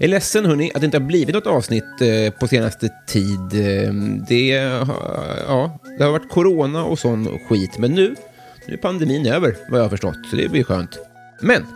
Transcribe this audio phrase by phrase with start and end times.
[0.04, 3.52] är ledsen hörni att det inte har blivit något avsnitt eh, på senaste tid.
[3.54, 8.14] Ehm, det, har- ja, det har varit corona och sån skit, men nu,
[8.66, 10.98] nu är pandemin över vad jag har förstått, så det blir skönt.
[11.40, 11.66] Men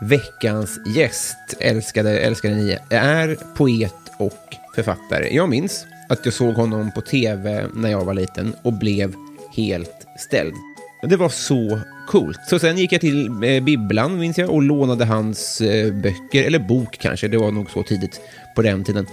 [0.00, 5.34] veckans gäst, älskade, älskade ni, är poet och författare.
[5.34, 9.14] Jag minns att jag såg honom på tv när jag var liten och blev
[9.56, 10.54] helt ställd.
[11.02, 12.40] Det var så coolt.
[12.46, 16.58] Så sen gick jag till eh, bibblan, minns jag, och lånade hans eh, böcker, eller
[16.58, 18.20] bok kanske, det var nog så tidigt
[18.56, 19.06] på den tiden.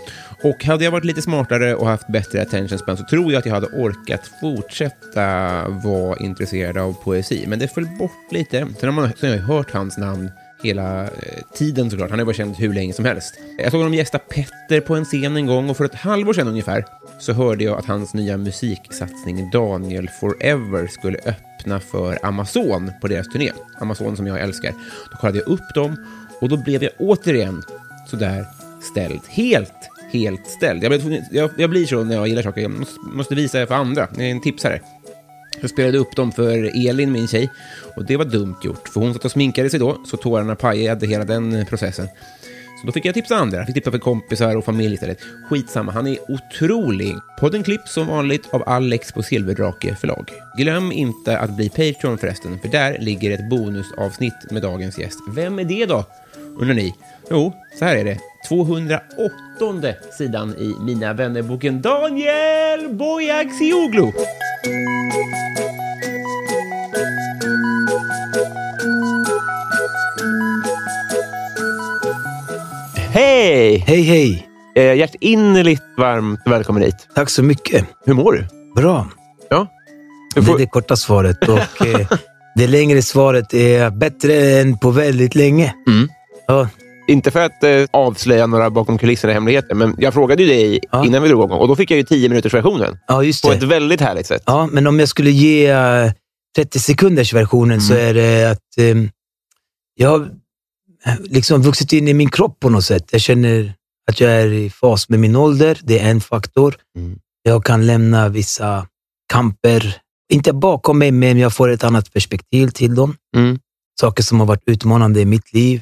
[0.44, 3.46] Och hade jag varit lite smartare och haft bättre attention span så tror jag att
[3.46, 7.46] jag hade orkat fortsätta vara intresserad av poesi.
[7.47, 8.68] Men det föll bort lite.
[8.80, 10.31] Sen har, man, sen har jag hört hans namn
[10.63, 11.09] hela eh,
[11.53, 12.09] tiden såklart.
[12.09, 13.34] Han har ju varit känd hur länge som helst.
[13.57, 16.47] Jag såg honom gästa Petter på en scen en gång och för ett halvår sedan
[16.47, 16.86] ungefär
[17.19, 21.47] så hörde jag att hans nya musiksatsning Daniel Forever skulle öppna
[21.80, 23.52] för Amazon på deras turné.
[23.80, 24.74] Amazon som jag älskar.
[25.12, 25.98] Då kollade jag upp dem
[26.42, 27.64] och då blev jag återigen
[28.08, 28.46] sådär
[28.92, 29.22] ställd.
[29.28, 29.74] Helt,
[30.12, 30.84] helt ställd.
[30.84, 32.62] Jag, jag, jag blir så när jag gillar saker.
[32.62, 34.08] Jag måste, måste visa det för andra.
[34.16, 34.82] Jag är en tipsare.
[35.62, 37.52] Jag spelade upp dem för Elin, min tjej,
[37.96, 41.08] och det var dumt gjort, för hon satt och sminkade sig då, så tårarna pajade
[41.08, 42.08] hela den processen.
[42.82, 45.20] Så då fick jag tipsa andra, jag fick tipsa för kompisar och familj istället.
[45.50, 47.16] Skitsamma, han är otrolig.
[47.40, 50.32] Podden klipps som vanligt av Alex på Silverdrake förlag.
[50.58, 55.20] Glöm inte att bli Patreon förresten, för där ligger ett bonusavsnitt med dagens gäst.
[55.36, 56.06] Vem är det då,
[56.60, 56.96] undrar ni?
[57.30, 58.20] Jo, så här är det.
[58.48, 59.02] 208
[60.18, 64.12] sidan i Mina vännerboken Daniel Boyaxioglu.
[73.80, 73.84] Hej!
[73.88, 74.48] Hej, hej.
[74.76, 76.96] Eh, hjärtinnerligt varmt välkommen hit.
[77.16, 77.86] Tack så mycket.
[78.06, 78.48] Hur mår du?
[78.76, 79.08] Bra.
[79.50, 79.68] Ja.
[80.36, 82.08] Du Det får, är det korta svaret och eh,
[82.56, 85.74] det längre svaret är bättre än på väldigt länge.
[85.88, 86.10] Mm.
[86.48, 86.70] Ja,
[87.08, 91.06] Inte för att eh, avslöja några bakom kulisserna hemligheter, men jag frågade ju dig Ja.
[91.06, 93.52] innan vi drog igång och då fick jag ju 10 minuters versionen ja, just på
[93.52, 93.66] ett det.
[93.66, 94.44] väldigt härligt sätt.
[94.46, 96.12] Ja, men om jag skulle ge eh,
[96.56, 98.07] 30 sekunders versionen så Mm.
[98.07, 98.96] är det att eh,
[99.96, 100.19] jag har
[101.06, 103.04] eh, liksom vuxit in i min kropp på något sätt.
[103.12, 103.74] Jag känner
[104.12, 105.80] att jag är i fas med min ålder.
[105.83, 106.75] Det är en faktor.
[106.98, 107.19] Mm.
[107.44, 108.88] Jag kan lämna vissa
[109.33, 109.95] kamper,
[110.33, 113.15] inte bakom mig, men jag får ett annat perspektiv till dem.
[113.36, 113.59] Mm.
[114.00, 115.81] saker som har varit utmanande i mitt liv.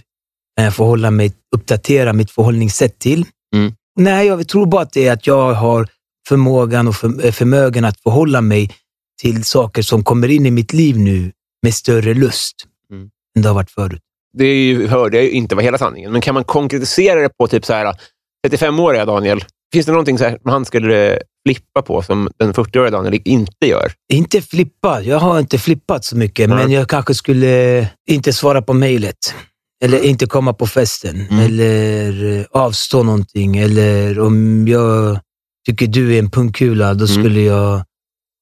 [0.60, 3.26] Eh, förhålla mig, uppdatera mitt förhållningssätt till.
[3.56, 3.74] Mm.
[4.00, 5.88] Nej, jag tror bara att det är att jag har
[6.28, 8.72] förmågan och för, förmögen att förhålla mig
[9.22, 11.32] till saker som kommer in i mitt liv nu
[11.64, 12.56] med större lust
[12.92, 13.10] Mm.
[13.36, 14.02] än det har varit förut.
[14.38, 17.48] Det är ju, hörde jag inte var hela sanningen, men kan man konkretisera det på
[17.48, 17.96] typ så här
[18.50, 19.44] 35-åriga Daniel?
[19.74, 23.92] Finns det någonting så han skulle flippa på som den 40-åriga Daniel inte gör?
[24.14, 25.02] Inte flippa.
[25.02, 26.58] Jag har inte flippat så mycket, Nej.
[26.58, 29.18] men jag kanske skulle inte svara på mejlet.
[29.84, 31.28] Eller inte komma på festen.
[31.30, 31.46] Mm.
[31.46, 33.58] Eller eh, avstå någonting.
[33.58, 35.20] Eller om jag
[35.66, 37.24] tycker du är en pungkula, då Mm.
[37.24, 37.76] skulle jag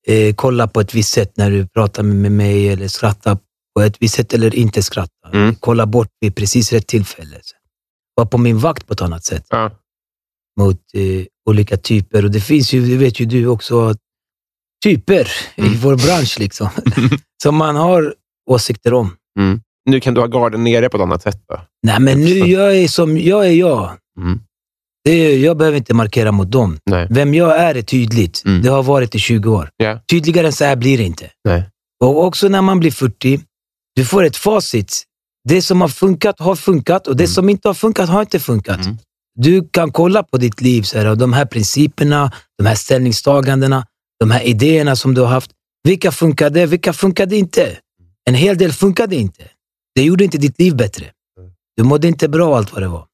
[0.08, 3.38] eh, kolla på ett visst sätt när du pratar med mig eller skratta
[3.76, 5.30] på ett visst sätt eller inte skratta.
[5.34, 5.56] Mm.
[5.60, 7.38] Kolla bort vid precis rätt tillfälle.
[8.16, 9.72] Vara på min vakt på ett annat sätt Ja.
[10.60, 12.26] Mot eh, olika typer.
[12.26, 13.96] Och det finns ju, det vet ju du också,
[14.84, 15.74] typer Mm.
[15.74, 16.70] i vår bransch liksom,
[17.44, 18.14] som man har
[18.50, 19.16] åsikter om.
[19.90, 21.44] Nu kan du ha garden nere på ett annat sätt.
[21.50, 21.62] Då.
[21.84, 23.92] Nej, men nu jag är som jag är jag.
[24.20, 24.40] Mm.
[25.04, 26.78] Det är, jag behöver inte markera mot dem.
[26.86, 27.08] Nej.
[27.10, 28.42] Vem jag är är tydligt.
[28.46, 28.62] Mm.
[28.62, 29.70] Det har varit i 20 år.
[29.78, 30.00] Ja.
[30.12, 31.30] Tydligare än så här blir det inte.
[31.48, 31.70] Nej.
[32.04, 33.40] Och också när man blir 40,
[33.96, 35.04] du får ett facit.
[35.50, 38.80] Det som har funkat har funkat och det som inte har funkat har inte funkat.
[39.36, 43.88] Du kan kolla på ditt liv, så här, och de här principerna, de här ställningstagandena,
[44.20, 45.52] de här idéerna som du har haft.
[45.84, 46.66] Vilka funkade?
[46.66, 47.78] Vilka funkade inte?
[48.26, 49.50] En hel del funkade inte.
[49.96, 51.06] Det gjorde inte ditt liv bättre.
[51.78, 53.06] Du mådde inte bra allt vad det var.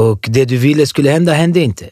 [0.00, 1.90] Och det du ville skulle hända, hände inte.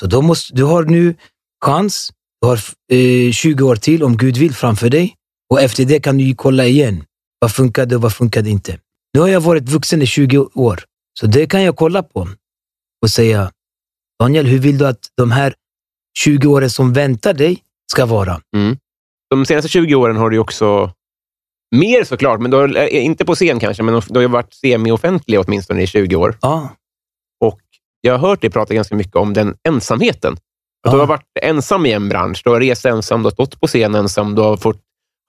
[0.00, 1.16] Så då måste, du har nu
[1.64, 2.10] chans.
[2.40, 2.60] Du har
[2.92, 5.14] eh, 20 år till om Gud vill framför dig.
[5.50, 7.04] Och efter det kan du ju kolla igen.
[7.38, 8.78] Vad funkade och vad funkade inte?
[9.14, 10.84] Nu har jag varit vuxen i 20 år.
[11.20, 12.28] Så det kan jag kolla på
[13.04, 13.50] och säga,
[14.20, 15.54] Daniel, hur vill du att de här
[16.18, 17.62] 20 åren som väntar dig
[17.92, 18.40] ska vara?
[19.30, 20.92] De senaste 20 åren har du också,
[21.76, 25.82] mer såklart, men har, eh, inte på scen kanske, men du har varit semi-offentlig åtminstone
[25.82, 26.38] i 20 år.
[26.40, 26.68] Ja,
[27.40, 27.60] Och
[28.00, 30.32] jag har hört dig prata ganska mycket om den ensamheten.
[30.32, 30.40] Att
[30.86, 30.90] Ja.
[30.92, 32.42] Du har varit ensam i en bransch.
[32.44, 34.80] Du har rest ensam, du har stått på scen ensam, du har fått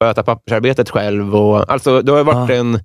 [0.03, 1.35] sköta pappersarbetet själv.
[1.35, 2.55] Och, alltså, du har varit Ja.
[2.55, 2.79] en,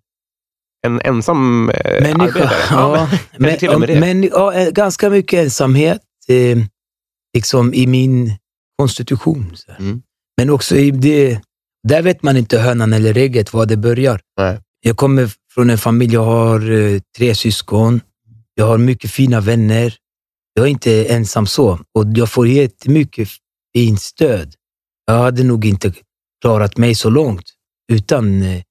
[0.86, 2.24] en ensam eh, Människa.
[2.24, 2.52] arbetare.
[2.70, 4.00] Ja, men, men, och med det.
[4.00, 6.58] men, ja, eh, ganska mycket ensamhet eh,
[7.34, 8.32] liksom i min
[8.78, 9.56] konstitution.
[9.78, 10.02] Mm.
[10.36, 11.40] Men också i det,
[11.88, 14.20] där vet man inte hönan eller ägget, var det börjar.
[14.38, 14.60] Nej.
[14.80, 18.00] Jag kommer från en familj, jag har eh, tre syskon.
[18.54, 19.94] Jag har mycket fina vänner.
[20.54, 23.28] Jag är inte ensam så och jag får jättemycket
[23.74, 24.54] fint stöd.
[25.06, 25.92] Jag hade nog inte
[26.40, 27.44] klarat mig så långt
[27.92, 28.62] utan eh,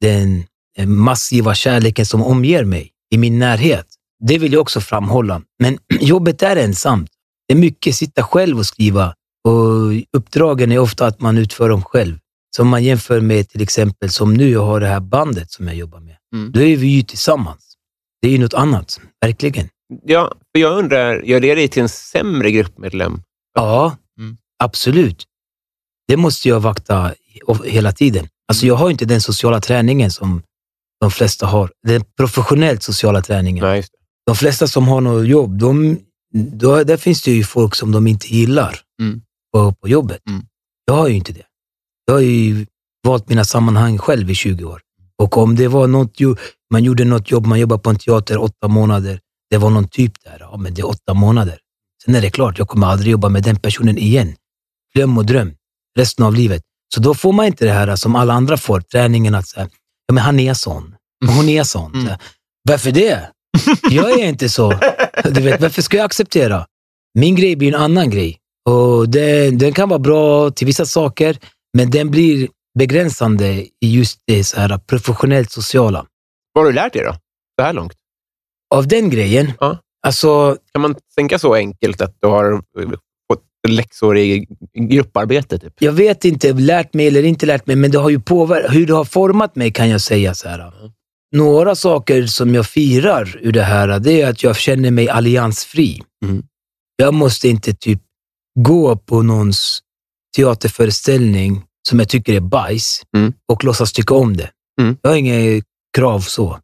[0.00, 0.44] den eh,
[0.86, 3.86] massiva kärleken som omger mig i min närhet.
[4.28, 5.42] Det vill jag också framhålla.
[5.58, 7.10] Men jobbet är ensamt.
[7.48, 9.14] Det är mycket sitta själv och skriva
[9.48, 12.18] och uppdragen är ofta att man utför dem själv.
[12.56, 15.76] Som man jämför med till exempel som nu, jag har det här bandet som jag
[15.76, 16.16] jobbar med.
[16.34, 16.52] Mm.
[16.52, 17.74] Då är vi ju tillsammans.
[18.22, 19.68] Det är ju något annat, verkligen.
[20.04, 23.22] Ja, för jag undrar, gör det dig till en sämre gruppmedlem?
[23.54, 24.36] Ja, Mm.
[24.64, 25.24] absolut.
[26.08, 27.14] Det måste jag vakta
[27.64, 28.28] hela tiden.
[28.48, 30.42] Alltså jag har inte den sociala träningen som
[31.02, 31.70] de flesta har.
[31.86, 33.64] Den professionellt sociala träningen.
[33.64, 33.84] Nej.
[34.26, 35.98] De flesta som har något jobb, de,
[36.34, 39.20] då, där finns det ju folk som de inte gillar Mm.
[39.52, 40.18] på, på jobbet.
[40.28, 40.42] Mm.
[40.84, 41.44] Jag har ju inte det.
[42.06, 42.66] Jag har ju
[43.06, 44.80] valt mina sammanhang själv i 20 år.
[45.18, 46.16] Och om det var något,
[46.72, 49.20] man gjorde något jobb, man jobbade på en teater åtta månader,
[49.50, 51.58] det var någon typ där, ja men det är åtta månader.
[52.04, 54.34] Sen är det klart, jag kommer aldrig jobba med den personen igen.
[54.94, 55.54] Glöm och dröm
[55.98, 56.62] resten av livet.
[56.94, 59.68] Så då får man inte det här som alla andra får, träningen att säga,
[60.06, 60.91] ja men han är sån,
[61.28, 61.94] hon är sån.
[61.94, 62.12] Mm.
[62.68, 63.28] Varför det?
[63.90, 64.72] Jag är inte så.
[65.24, 66.66] Du vet, varför ska jag acceptera?
[67.18, 68.38] Min grej blir en annan grej.
[68.70, 71.38] Och det, den kan vara bra till vissa saker,
[71.76, 72.48] men den blir
[72.78, 76.06] begränsande i just det så här professionellt sociala.
[76.52, 77.12] Vad har du lärt dig då?
[77.60, 77.92] Så här långt?
[78.74, 79.78] Av den grejen, Ja.
[80.06, 82.62] alltså Kan man tänka så enkelt att du har
[83.32, 85.58] fått läxor i grupparbete?
[85.58, 85.72] Typ?
[85.78, 88.86] jag vet inte, lärt mig eller inte lärt mig, men det har ju påverkat, hur
[88.86, 90.72] det har format mig kan jag säga så här.
[91.32, 96.02] Några saker som jag firar ur det här, det är att jag känner mig alliansfri.
[96.24, 96.42] Mm.
[96.96, 98.00] Jag måste inte typ
[98.58, 99.80] gå på någons
[100.36, 103.32] teaterföreställning som jag tycker är bajs Mm.
[103.52, 104.50] och låtsas tycka om det.
[104.80, 104.96] Mm.
[105.02, 105.62] Jag har inga
[105.96, 106.58] krav så.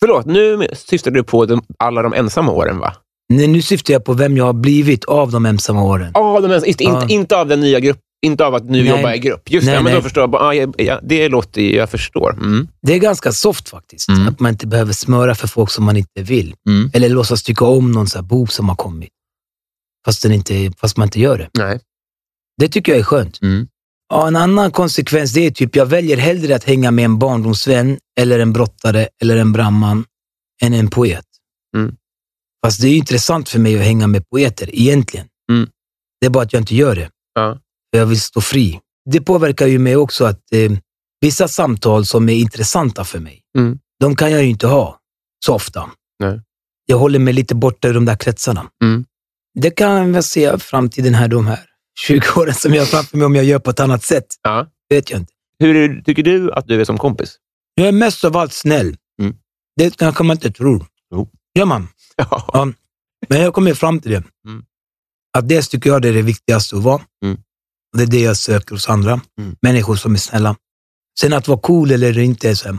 [0.00, 2.92] Förlåt, nu syftar du på de, alla de ensamma åren, va?
[3.28, 6.10] Nej, nu syftar jag på vem jag har blivit av de ensamma åren.
[6.14, 7.06] Ja, de ens, inte, Ja.
[7.08, 8.86] inte, av den nya grupp, inte av att nu Nej.
[8.86, 9.50] jobba i grupp.
[9.50, 10.02] Just Nej, det, men då nej.
[10.02, 10.30] förstår jag.
[10.30, 12.32] bara, Ja, ja, det låter ju- jag förstår.
[12.32, 12.68] Mm.
[12.82, 14.08] Det är ganska soft faktiskt.
[14.08, 14.28] Mm.
[14.28, 16.54] Att man inte behöver smöra för folk som man inte vill.
[16.68, 16.90] Mm.
[16.94, 19.08] Eller låtsas tycka om någon så bok som har kommit.
[20.04, 21.50] Fast, den inte, fast man inte gör det.
[21.58, 21.80] Nej.
[22.60, 23.42] Det tycker jag är skönt.
[23.42, 23.68] Mm.
[24.08, 27.98] Ja, en annan konsekvens det är typ, jag väljer hellre att hänga med en barndomsvän,
[28.20, 30.04] eller en brottare, eller en brandman,
[30.62, 31.24] än en poet.
[31.76, 31.96] Mm.
[32.64, 35.26] Fast det är intressant för mig att hänga med poeter, egentligen.
[35.52, 35.68] Mm.
[36.20, 37.10] Det är bara att jag inte gör det.
[37.34, 37.58] Ja.
[37.90, 38.80] Jag vill stå fri.
[39.10, 40.72] Det påverkar ju mig också att eh,
[41.20, 43.78] vissa samtal som är intressanta för mig, Mm.
[44.00, 45.00] de kan jag ju inte ha
[45.44, 45.90] så ofta.
[46.18, 46.40] Nej.
[46.86, 48.66] Jag håller mig lite borta ur de där kretsarna.
[48.84, 49.04] Mm.
[49.60, 51.60] Det kan jag se framtiden här, de här
[52.06, 54.26] 20 åren som jag har framför mig om jag gör på ett annat sätt.
[54.42, 54.66] Ja.
[54.88, 55.32] vet jag inte.
[55.58, 57.36] Hur tycker du att du är som kompis?
[57.74, 58.96] Jag är mest av allt snäll.
[59.22, 59.36] Mm.
[59.76, 60.86] Det kanske man inte tror.
[61.14, 61.28] Jo.
[61.54, 61.88] Gör man.
[62.16, 62.44] Ja.
[62.52, 62.72] Ja.
[63.28, 64.24] Men jag kommer fram till det.
[64.48, 64.64] Mm.
[65.38, 67.02] Att dels tycker jag det är det viktigaste att vara.
[67.24, 67.38] Mm.
[67.96, 69.20] Och det är det jag söker hos andra.
[69.38, 69.56] Mm.
[69.62, 70.56] Människor som är snälla.
[71.20, 72.56] Sen att vara cool eller inte.
[72.56, 72.78] Så.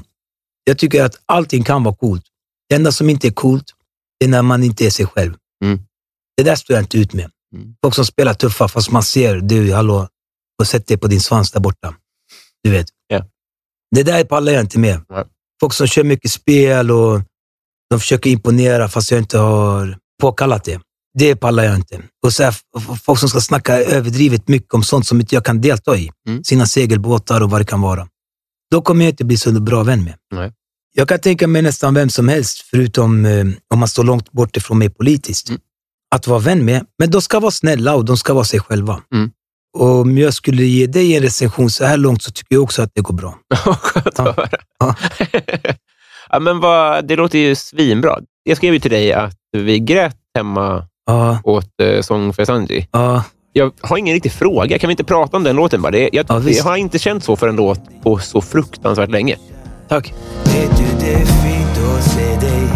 [0.64, 2.24] Jag tycker att allting kan vara coolt.
[2.70, 3.74] Det enda som inte är coolt,
[4.20, 5.34] det är när man inte är sig själv.
[5.64, 5.80] Mm.
[6.38, 7.32] Det där står jag inte ut med.
[7.56, 7.76] Mm.
[7.84, 10.08] Folk som spelar tuffa fast man ser, du, hallå,
[10.60, 11.96] och sätt dig på din svans där borta.
[12.64, 12.88] Du vet.
[13.08, 13.26] Ja.
[13.96, 15.02] Det där pallar jag inte med.
[15.10, 15.26] Nej.
[15.60, 17.22] Folk som kör mycket spel och
[17.90, 20.82] de försöker imponera fast jag inte har påkallat det.
[21.18, 22.02] Det pallar jag inte.
[22.24, 22.56] Och så här,
[23.04, 26.12] folk som ska snacka överdrivet mycket om sånt som inte jag kan delta i.
[26.28, 26.44] Mm.
[26.44, 28.08] Sina segelbåtar och vad det kan vara.
[28.72, 30.14] Då kommer jag inte bli så bra vän med.
[30.34, 30.52] Nej.
[30.94, 34.58] Jag kan tänka mig nästan vem som helst, förutom eh, om man står långt bort
[34.58, 35.62] ifrån mig politiskt, Mm.
[36.16, 36.86] att vara vän med.
[37.00, 39.02] Men de ska vara snälla och de ska vara sig själva.
[39.14, 39.32] Mm.
[39.78, 42.82] Och om jag skulle ge dig en recension så här långt så tycker jag också
[42.82, 43.38] att det går bra.
[43.82, 44.50] Skönt att höra.
[44.80, 44.96] Ja.
[46.30, 48.20] ja, men vad, det låter ju svinbra.
[48.44, 52.88] Jag skrev ju till dig att vi grät hemma Ja, åt eh, Song för Sanji.
[52.92, 53.24] ja,
[53.54, 54.80] Jag har ingen riktig fråga.
[54.80, 55.92] Kan vi inte prata om den låten bara?
[55.92, 59.36] Det, jag, Ja, jag har inte känt så för en låt på så fruktansvärt länge.
[59.88, 60.14] tack.
[60.44, 62.68] Vet du det är fint att se dig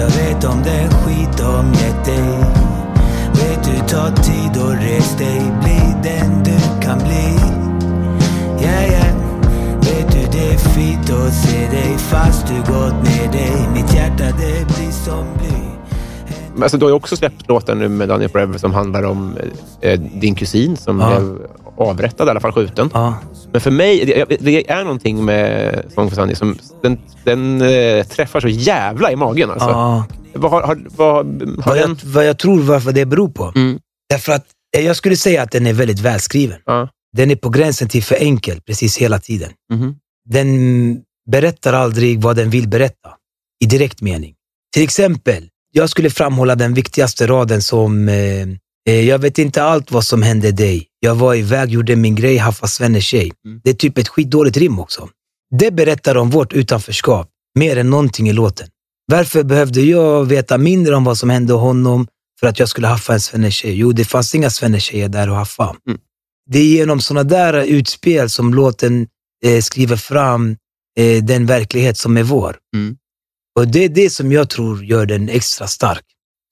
[0.00, 2.38] Jag vet om det är skit de gett dig
[3.32, 7.36] Vet du ta tid och res dig Bli den du kan bli
[8.64, 9.16] Yeah yeah
[9.80, 14.24] Vet du det är fint att se dig Fast du gått ner dig Mitt hjärta
[14.24, 15.57] det blir som bly
[16.62, 19.36] Alltså, du har ju också släppt låten nu med Daniel Forever som handlar om
[19.80, 21.08] eh, din kusin som Ja.
[21.20, 21.38] blev
[21.76, 22.90] avrättad, i alla fall skjuten.
[22.94, 23.14] Ja.
[23.52, 28.04] Men för mig, det, det är någonting med Song for Sunday som den, den eh,
[28.06, 29.50] träffar så jävla i magen.
[29.50, 29.68] Alltså.
[29.68, 30.04] Ja.
[30.34, 33.52] Vad har, har, vad, har Vad, jag, vad jag tror varför det beror på.
[33.54, 33.78] Mm.
[34.10, 34.46] Därför att
[34.76, 36.58] eh, jag skulle säga att den är väldigt välskriven.
[36.64, 36.88] Ja.
[37.16, 39.50] Den är på gränsen till för enkel precis hela tiden.
[39.72, 39.94] Mhm.
[40.28, 40.48] Den
[41.30, 43.10] berättar aldrig vad den vill berätta
[43.64, 44.34] i direkt mening.
[44.74, 48.42] Till exempel, jag skulle framhålla den viktigaste raden som eh,
[48.88, 50.86] eh, Jag vet inte allt vad som hände dig.
[51.00, 53.32] Jag var iväg, gjorde min grej, haffa Svennes tjej.
[53.44, 53.60] Mm.
[53.64, 55.08] Det är typ ett skitdåligt rim också.
[55.58, 58.68] Det berättar om vårt utanförskap mer än någonting i låten.
[59.06, 62.06] Varför behövde jag veta mindre om vad som hände honom
[62.40, 63.74] för att jag skulle haffa en Svennes tjej?
[63.74, 65.76] Jo, det fanns inga Svennes tjejer där att haffa.
[65.86, 65.98] Mm.
[66.50, 69.06] Det är genom sådana där utspel som låten
[69.44, 70.56] eh, skriver fram
[70.98, 72.56] eh, den verklighet som är vår.
[72.74, 72.96] Mm.
[73.58, 76.04] Och Det är det som jag tror gör den extra stark.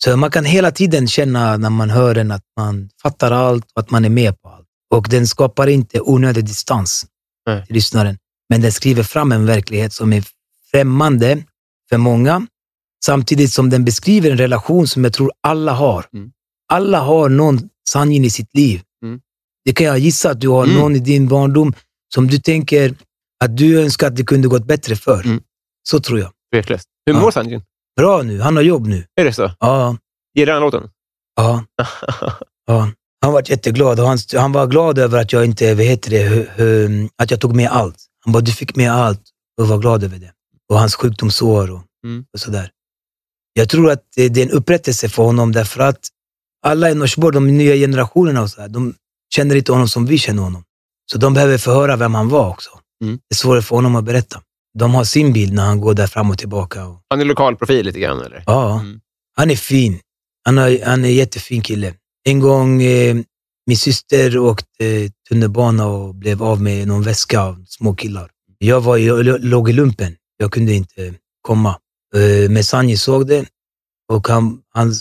[0.05, 3.81] Så man kan hela tiden känna när man hör den att man fattar allt och
[3.81, 4.67] att man är med på allt.
[4.95, 7.07] Och den skapar inte onödig distans
[7.47, 7.67] Nej.
[7.67, 8.19] till lyssnaren.
[8.49, 10.25] Men den skriver fram en verklighet som är
[10.71, 11.45] främmande
[11.89, 12.47] för många,
[13.05, 16.07] samtidigt som den beskriver en relation som jag tror alla har.
[16.13, 16.31] Mm.
[16.73, 18.83] Alla har någon sanning i sitt liv.
[19.05, 19.21] Mm.
[19.65, 20.77] Det kan jag gissa att du har Mm.
[20.77, 21.75] någon i din barndom
[22.15, 22.95] som du tänker
[23.45, 25.25] att du önskar att det kunde gått bättre för.
[25.25, 25.41] Mm.
[25.89, 26.31] Så tror jag.
[26.53, 26.89] Tveklöst.
[27.07, 27.21] Hur Ja.
[27.21, 27.63] mår Sanjin?
[27.97, 29.07] Bra nu, han har jobb nu.
[29.21, 29.51] Är det så?
[29.61, 29.97] Ja,
[30.35, 30.91] Gillar han låten?
[31.37, 31.65] ja,
[32.67, 32.91] ja.
[33.23, 37.09] Han var jätteglad och han, han var glad över att jag inte, vad heter det,
[37.23, 37.97] att jag tog med allt.
[38.25, 39.23] Han bara, du fick med allt
[39.61, 40.33] och var glad över det.
[40.73, 42.25] Och hans sjukdomsår och, Mm.
[42.35, 42.71] och sådär.
[43.53, 45.99] Jag tror att det, det är en upprättelse för honom därför att
[46.67, 48.95] alla i Norsborg, de nya generationerna och så här, de
[49.35, 50.65] känner inte honom som vi känner honom.
[51.13, 52.71] Så de behöver förhöra vem han var också.
[53.05, 53.17] Mm.
[53.17, 54.43] Det är svårare för honom att berätta.
[54.79, 56.81] De har sin bild när han går där fram och tillbaka.
[57.11, 58.43] Han är lokal profil lite grann, eller?
[58.47, 59.01] ja, Mm.
[59.37, 60.01] han är fin.
[60.45, 61.95] Han, har, han är en jättefin kille.
[62.25, 63.17] En gång, eh,
[63.67, 68.31] min syster åkte tunnelbana och blev av med någon väska av små killar.
[68.59, 70.17] Jag, var, i- jag låg i lumpen.
[70.37, 71.79] Jag kunde inte komma.
[72.15, 73.45] Eh, men Sanji såg det
[74.13, 74.93] och han, han,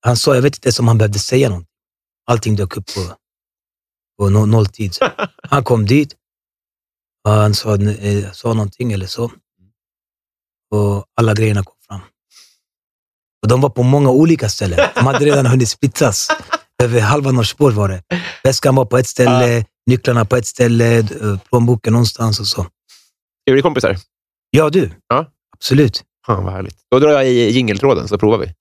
[0.00, 1.66] han sa, jag vet inte ens om han behövde säga något.
[2.26, 3.00] Allting dök upp på,
[4.18, 4.92] på no, nolltid.
[5.50, 6.14] Han kom dit
[7.24, 9.24] och han sa, eh, sa någonting eller så.
[10.74, 12.00] Och alla grejerna kom fram.
[13.42, 14.78] Och de var på många olika ställen.
[14.94, 16.28] De hade redan hunnit splittras.
[16.82, 18.02] Över halva Norsborg var det.
[18.44, 22.66] Väskan var på ett ställe, nycklarna på ett ställe, eh, plånboken någonstans och så.
[23.50, 23.96] Är vi kompisar?
[24.50, 24.90] Ja, du.
[25.08, 25.30] Ja.
[25.56, 26.02] Absolut.
[26.26, 26.76] Fan, vad härligt.
[26.90, 28.54] Då drar jag i jingeltråden så provar vi.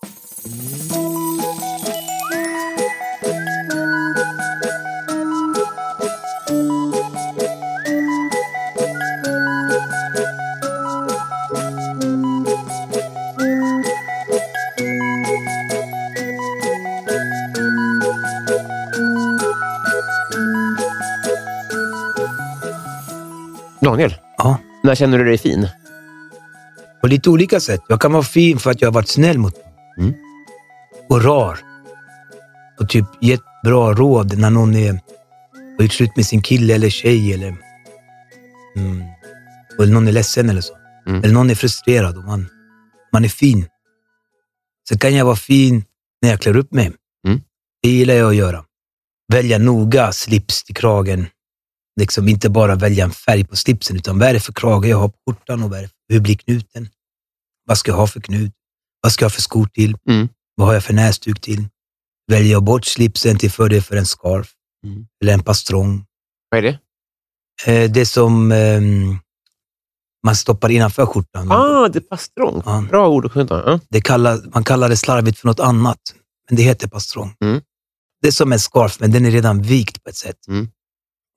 [23.83, 24.57] Daniel, Ja.
[24.83, 25.67] när känner du dig fin?
[27.01, 27.81] På lite olika sätt.
[27.87, 29.63] Jag kan vara fin för att jag har varit snäll mot dem.
[29.97, 30.13] Mm.
[31.09, 31.59] Och rar.
[32.79, 34.91] Och typ gett bra råd när någon är,
[35.77, 37.55] har gjort slut med sin kille eller tjej eller,
[38.75, 39.03] mm,
[39.79, 40.77] eller någon är ledsen eller så.
[41.07, 41.23] Mm.
[41.23, 42.47] Eller någon är frustrerad och man,
[43.13, 43.65] man är fin.
[44.89, 45.85] Så kan jag vara fin
[46.21, 46.91] när jag klär upp mig.
[47.27, 47.41] Mm.
[47.81, 48.63] Det gillar jag att göra.
[49.33, 51.27] Välja noga slips till kragen.
[51.99, 54.97] Liksom inte bara välja en färg på slipsen, utan vad är det för krage jag
[54.97, 56.89] har på skjortan och vad är det, hur blir knuten?
[57.65, 58.51] Vad ska jag ha för knut?
[59.01, 59.97] Vad ska jag ha för skor till?
[60.09, 60.29] Mm.
[60.55, 61.65] Vad har jag för näsduk till?
[62.31, 64.51] Väljer jag bort slipsen till fördel för en scarf
[64.85, 65.07] Mm.
[65.21, 66.05] eller en pastrong?
[66.49, 66.79] Vad är det?
[67.71, 69.17] Eh, det som ehm,
[70.25, 71.51] man stoppar innanför skjortan.
[71.51, 72.61] Ah, det är pastrong.
[72.65, 72.85] Ja.
[72.89, 73.63] Bra ord att kunna.
[73.65, 73.79] Ja.
[73.89, 75.99] Det kallar, man kallar det slarvigt för något annat,
[76.49, 77.35] men det heter pastrong.
[77.41, 77.61] Mm.
[78.21, 80.47] Det är som en scarf, men den är redan vikt på ett sätt.
[80.47, 80.67] Mm.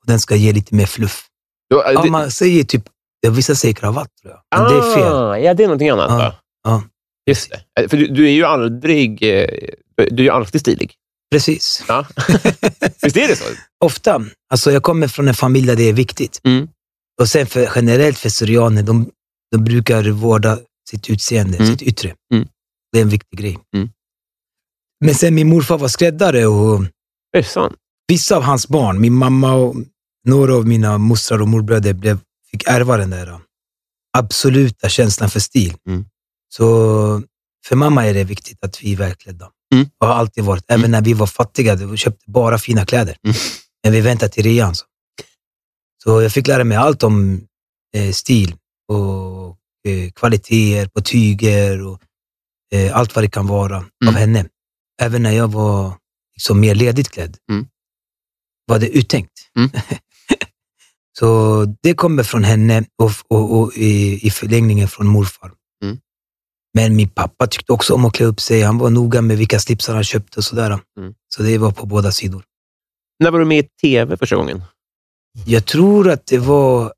[0.06, 1.26] Den ska ge lite mer fluff.
[1.68, 2.82] Ja, det, man säger typ,
[3.30, 5.12] vissa säger kravatt tror jag, men det är fel.
[5.12, 6.10] Ah, ja, det är någonting annat.
[6.10, 6.34] Ja,
[6.64, 6.82] ja.
[7.28, 7.82] Just det.
[7.82, 9.22] Eh, För du, du är ju aldrig...
[9.22, 9.46] eh,
[10.10, 10.94] Du är ju alltid stilig.
[11.32, 11.84] Precis.
[11.88, 12.06] Ja.
[13.02, 13.44] Visst är det så?
[13.84, 14.24] Ofta.
[14.50, 16.40] Alltså jag kommer från en familj där det är viktigt.
[16.44, 16.68] Mm.
[17.20, 19.10] Och sen för, generellt för syrianer, de,
[19.50, 20.58] de brukar vårda
[20.90, 21.66] sitt utseende, Mm.
[21.70, 22.14] sitt yttre.
[22.34, 22.48] Mm.
[22.92, 23.58] Det är en viktig grej.
[23.76, 23.90] Mm.
[25.04, 26.88] Men sen min morfar var skräddare och Är
[27.32, 27.74] det sant?
[28.08, 29.76] vissa av hans barn, min mamma och
[30.26, 32.18] några av mina mostrar och morbröder blev,
[32.50, 33.40] fick ärva den där
[34.18, 35.74] absoluta känslan för stil.
[35.88, 36.04] Mm.
[36.48, 37.22] Så
[37.66, 39.50] för mamma är det viktigt att vi är välklädda.
[39.74, 39.88] Mm.
[40.00, 40.64] Och har alltid varit.
[40.68, 43.16] Även när vi var fattiga, vi köpte bara fina kläder.
[43.24, 43.36] Mm.
[43.82, 44.74] Men vi väntade till rean.
[44.74, 44.84] Så.
[46.04, 47.40] så jag fick lära mig allt om
[47.96, 48.54] eh, stil
[48.88, 49.56] och
[49.88, 52.00] eh, kvaliteter på tyger och
[52.72, 54.14] eh, allt vad det kan vara av Mm.
[54.14, 54.46] henne.
[55.02, 55.94] Även när jag var
[56.34, 57.66] liksom mer ledigt klädd Mm.
[58.66, 59.32] var det uttänkt.
[61.18, 65.52] Så det kommer från henne och, och, och i, i förlängningen från morfar.
[65.84, 65.98] Mm.
[66.74, 68.62] Men min pappa tyckte också om att klä upp sig.
[68.62, 70.70] Han var noga med vilka slipsar han köpte och sådär.
[70.70, 71.14] Mm.
[71.28, 72.44] Så det var på båda sidor.
[73.18, 74.62] När var du med i tv första gången?
[75.46, 76.92] Jag tror att det var...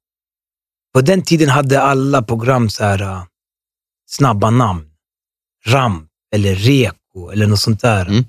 [0.94, 3.24] På den tiden hade alla program så här uh,
[4.06, 4.90] snabba namn.
[5.66, 8.06] Ramp eller Reko eller något sånt där.
[8.06, 8.24] Mm.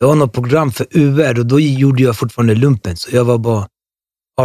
[0.00, 3.38] Det var något program för UR och då gjorde jag fortfarande lumpen, så jag var
[3.38, 3.68] bara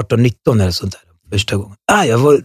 [0.01, 1.77] 18-19 eller sånt där första gången.
[1.91, 2.43] Ah, jag var,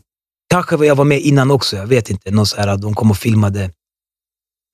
[0.50, 2.30] kanske jag var med innan också, jag vet inte.
[2.30, 3.70] Någon så här, de kom och filmade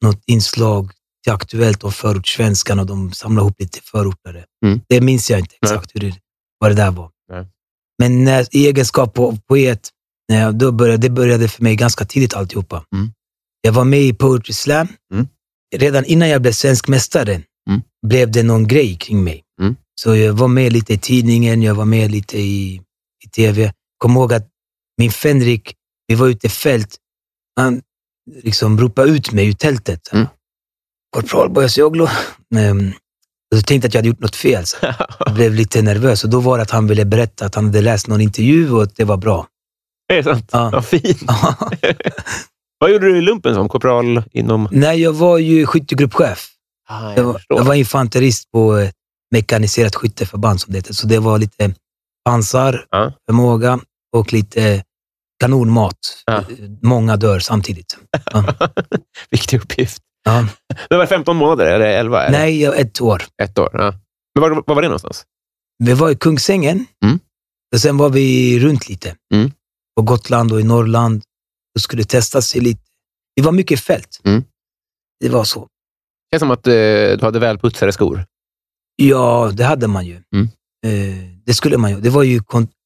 [0.04, 0.90] något inslag
[1.24, 4.44] till Aktuellt om förortssvenskan och de samlade ihop lite förortare.
[4.66, 4.80] Mm.
[4.88, 5.72] Det minns jag inte Nej.
[5.72, 6.16] exakt hur det,
[6.58, 7.10] vad det där var.
[7.32, 7.46] Nej.
[7.98, 9.90] Men när, i egenskap av poet,
[10.28, 12.84] när då började, det började för mig ganska tidigt alltihopa.
[12.94, 13.12] Mm.
[13.60, 14.88] Jag var med i Poetry Slam.
[15.14, 15.28] Mm.
[15.76, 17.82] Redan innan jag blev svensk mästare Mm.
[18.06, 19.42] blev det någon grej kring mig.
[20.04, 20.16] Mm.
[20.16, 22.80] Så jag var med lite i tidningen, jag var med lite i,
[23.24, 23.72] i tv.
[23.98, 24.48] Kom ihåg att
[24.98, 25.74] min Fenrik,
[26.09, 26.96] vi var ute i fält,
[27.56, 27.82] han
[28.42, 30.12] liksom ropade ut mig ur tältet.
[30.12, 30.26] Mm.
[31.16, 32.09] Korpral Bojas Joglo.
[32.54, 32.92] Um,
[33.52, 34.66] och så tänkte jag att jag hade gjort något fel.
[34.66, 34.76] Så
[35.18, 37.80] jag blev lite nervös och då var det att han ville berätta att han hade
[37.80, 39.46] läst någon intervju och att det var bra.
[40.12, 40.48] Är det sant?
[40.52, 40.70] Ja.
[40.70, 41.22] Vad fint.
[42.78, 44.68] Vad gjorde du i lumpen som korpral inom...
[44.70, 46.48] Nej, jag var ju skyttegruppchef.
[46.88, 48.90] Ah, Jag var, jag var infanterist på eh,
[49.30, 50.94] mekaniserat skytteförband som det heter.
[50.94, 51.74] Så det var lite
[52.24, 53.12] pansar, Ja.
[53.28, 53.80] förmåga
[54.16, 54.84] och lite
[55.40, 55.98] kanonmat.
[56.26, 56.44] Ja.
[56.82, 57.96] Många dör samtidigt.
[58.32, 58.54] Ja.
[59.30, 60.02] Viktig uppgift.
[60.24, 60.48] Ja.
[60.88, 62.22] Det var 15 månader, eller 11?
[62.22, 62.38] Eller?
[62.38, 63.22] Nej, ett år.
[63.42, 63.70] Ett år.
[63.72, 63.94] Ja.
[64.34, 65.24] Men var, var var det någonstans?
[65.84, 67.18] Vi var i Kungsängen Mm.
[67.74, 69.16] och sen var vi runt lite.
[69.34, 69.52] Mm.
[69.96, 71.22] På Gotland och i Norrland.
[71.74, 72.82] Och skulle testa sig lite.
[73.34, 74.20] Vi var mycket i fält.
[74.24, 74.44] Mm.
[75.20, 75.60] Det var så.
[75.60, 75.66] Det
[76.34, 78.24] känns som att eh, du hade välputsade skor.
[78.96, 80.22] Ja, det hade man ju.
[80.35, 80.48] Mm.
[80.87, 82.00] Eh, det skulle man ju.
[82.00, 82.40] Det var ju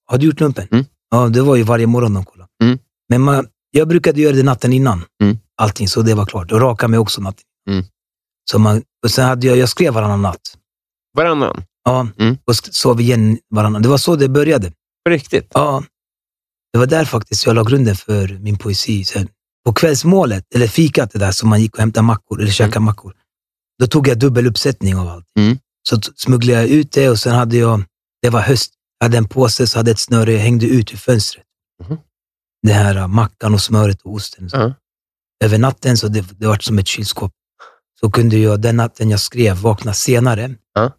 [0.07, 0.69] har du gjort lumpen?
[0.71, 0.85] Mm.
[1.11, 2.51] Ja, det var ju varje morgon de kollade.
[2.63, 2.79] Mm.
[3.09, 5.05] Men man, jag brukade göra det natten innan.
[5.23, 5.39] Mm.
[5.57, 6.53] Allting, så det var klart.
[6.53, 7.85] Och raka mig också natten Mm.
[8.51, 10.41] så man, och sen hade jag, jag skrev varannan natt.
[11.17, 11.63] Varannan.
[11.85, 12.37] Ja, Mm.
[12.45, 13.83] och sov igen varannan.
[13.83, 14.73] Det var så det började.
[15.05, 15.51] På riktigt.
[15.55, 15.83] Ja,
[16.73, 19.05] det var där faktiskt jag la grunden för min poesi.
[19.05, 19.29] Sen,
[19.65, 23.15] på kvällsmålet, eller fikat det där som man gick och hämtade mackor, eller käkade mackor,
[23.79, 25.27] då tog jag dubbel uppsättning av allt.
[25.93, 26.03] Mm.
[26.03, 27.83] Så smugglade jag ut det och sen hade jag,
[28.23, 30.97] det var höst, jag hade en påse så hade ett snöre, jag hängde ut ur
[30.97, 31.45] fönstret.
[31.89, 31.99] Mhm.
[32.63, 34.49] Det här äh, mackan och smöret och osten.
[34.53, 34.75] Ja.
[35.45, 37.33] Över natten så det, det var som ett kylskåp.
[38.01, 40.55] Så kunde jag, den natten jag skrev, vakna senare.
[40.75, 40.93] Ja.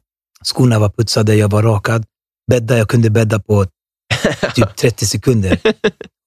[0.44, 2.06] Skorna var putsade, jag var rakad.
[2.52, 3.66] Bädda, jag kunde bädda på
[4.56, 5.60] typ 30 sekunder.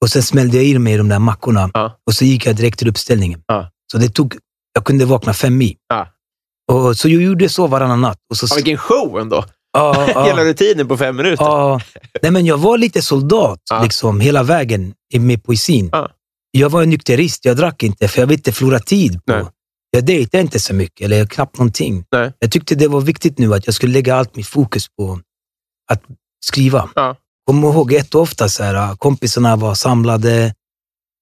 [0.02, 1.98] Och sen smällde jag i mig de där mackorna Ja.
[2.06, 3.42] och så gick jag direkt till uppställningen.
[3.46, 3.70] Ja.
[3.92, 4.36] Så det tog,
[4.72, 5.76] jag kunde vakna fem i.
[5.88, 6.08] Ja.
[6.72, 8.18] Och så jag gjorde så varannan natt.
[8.30, 9.44] Och så, Ja, vilken show ändå!
[9.72, 11.44] ja, ja, Hela rutinen på fem minuter.
[11.44, 11.80] ja.
[12.22, 15.88] Nej, men jag var lite soldat liksom, hela vägen i- med poesin.
[15.92, 16.10] Ja.
[16.50, 19.12] Jag var en nykterist, jag drack inte för jag ville inte förlora tid.
[19.24, 19.32] På.
[19.32, 19.44] Nej.
[19.90, 22.04] Jag dejtade inte så mycket, eller knappt någonting.
[22.12, 22.32] Nej.
[22.38, 25.20] Jag tyckte det var viktigt nu att jag skulle lägga allt mitt fokus på
[25.92, 26.02] att
[26.46, 26.88] skriva.
[26.94, 27.16] Ja.
[27.46, 30.54] Kom ihåg ett och ofta så här, kompisarna var samlade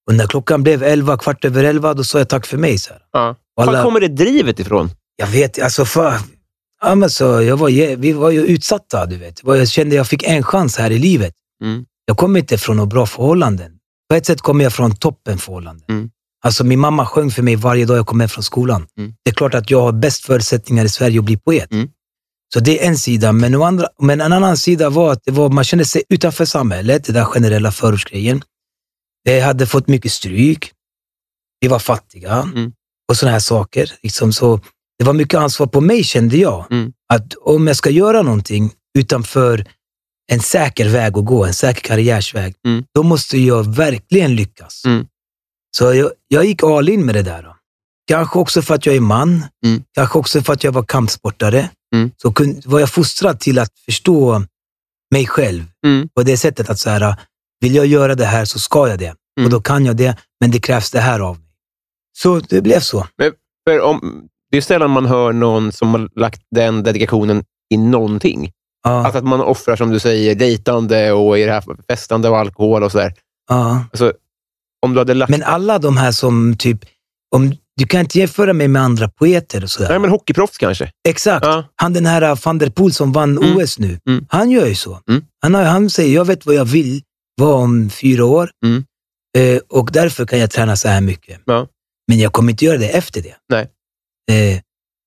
[0.07, 2.77] och när klockan blev elva, kvart över elva, då sa jag tack för mig.
[2.77, 3.01] Så här.
[3.11, 3.35] Ja.
[3.61, 4.89] Alla- Var kommer det drivet ifrån?
[5.15, 6.19] Jag vet, alltså för,
[6.81, 9.41] ja, men så, jag var, vi var ju utsatta, du vet.
[9.43, 11.33] Jag kände jag fick en chans här i livet.
[11.63, 11.85] Mm.
[12.05, 13.71] Jag kommer inte från några bra förhållanden.
[14.09, 15.85] På ett sätt kommer jag från toppen förhållanden.
[15.89, 16.09] Mm.
[16.43, 18.87] Alltså min mamma sjöng för mig varje dag jag kom hem från skolan.
[18.97, 19.13] Mm.
[19.23, 21.71] Det är klart att jag har bäst förutsättningar i Sverige att bli poet.
[21.71, 21.89] Mm.
[22.53, 23.31] Så det är en sida.
[23.31, 27.13] Men, andra, men en annan sida var att var, man kände sig utanför samhället, det
[27.13, 28.43] där generella förortsgrejen.
[29.23, 30.71] Jag hade fått mycket stryk.
[31.59, 32.73] Vi var fattiga Mm.
[33.09, 33.91] och sådana här saker.
[34.03, 34.59] Liksom så,
[34.99, 36.65] det var mycket ansvar på mig kände jag.
[36.71, 36.93] Mm.
[37.13, 39.65] Att om jag ska göra någonting utanför
[40.31, 42.83] en säker väg att gå, en säker karriärsväg, Mm.
[42.93, 44.85] då måste jag verkligen lyckas.
[44.85, 45.07] Mm.
[45.77, 47.43] Så jag, jag gick all in med det där.
[47.43, 47.55] Då.
[48.07, 49.83] Kanske också för att jag är man, Mm.
[49.95, 51.69] kanske också för att jag var kampsportare.
[51.95, 52.11] Mm.
[52.17, 54.45] Så kun, var jag fostrad till att förstå
[55.11, 56.09] mig själv Mm.
[56.15, 57.15] på det sättet att så här,
[57.59, 59.15] vill jag göra det här så ska jag det.
[59.43, 61.47] Och då kan jag det, men det krävs det här av mig.
[62.17, 63.07] Så det blev så.
[63.67, 68.51] För om, det är sällan man hör någon som har lagt den dedikationen i någonting.
[68.83, 72.37] Ja, Alltså att man offrar, som du säger, dejtande och i det här festande och
[72.37, 73.13] alkohol och sådär.
[73.49, 73.85] ja.
[73.91, 74.13] Alltså,
[74.85, 75.29] om du hade lagt...
[75.29, 76.79] Men alla de här som typ,
[77.35, 79.89] om, du kan inte jämföra mig med andra poeter och sådär.
[79.89, 80.91] nej, men hockeyproffs kanske?
[81.09, 81.45] Exakt.
[81.45, 81.63] Ja.
[81.75, 83.57] Han den här uh, van der Poel som vann Mm.
[83.57, 84.25] OS nu, Mm.
[84.29, 84.99] han gör ju så.
[85.09, 85.23] Mm.
[85.41, 87.01] Han, har, han säger, jag vet vad jag vill
[87.41, 88.83] vara om fyra år Mm.
[89.37, 91.39] eh, och därför kan jag träna så här mycket.
[91.45, 91.67] Ja.
[92.07, 93.35] Men jag kommer inte göra det efter det.
[93.49, 93.67] Nej.
[94.31, 94.59] Eh,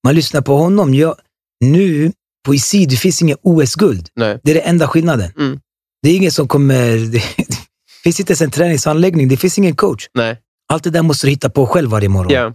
[0.05, 0.95] man lyssnar på honom.
[0.95, 1.17] Jag,
[1.65, 2.13] nu,
[2.47, 4.09] poesi, det finns inget OS-guld.
[4.45, 5.33] Det är den enda skillnaden.
[5.39, 5.61] Mm.
[6.03, 6.97] Det är ingen som kommer...
[6.97, 10.09] Det, det finns inte ens en träningsanläggning, det finns ingen coach.
[10.15, 10.39] Nej.
[10.69, 12.33] Allt det där måste du hitta på själv varje morgon.
[12.33, 12.55] Ja.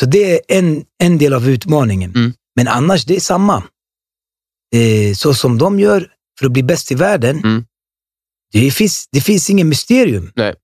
[0.00, 2.10] Så det är en, en del av utmaningen.
[2.14, 2.32] Mm.
[2.56, 3.62] Men annars, det är samma.
[4.74, 6.08] Eh, så som de gör
[6.38, 7.64] för att bli bäst i världen, Mm.
[8.52, 10.32] det, finns, det finns ingen mysterium.
[10.36, 10.54] Nej.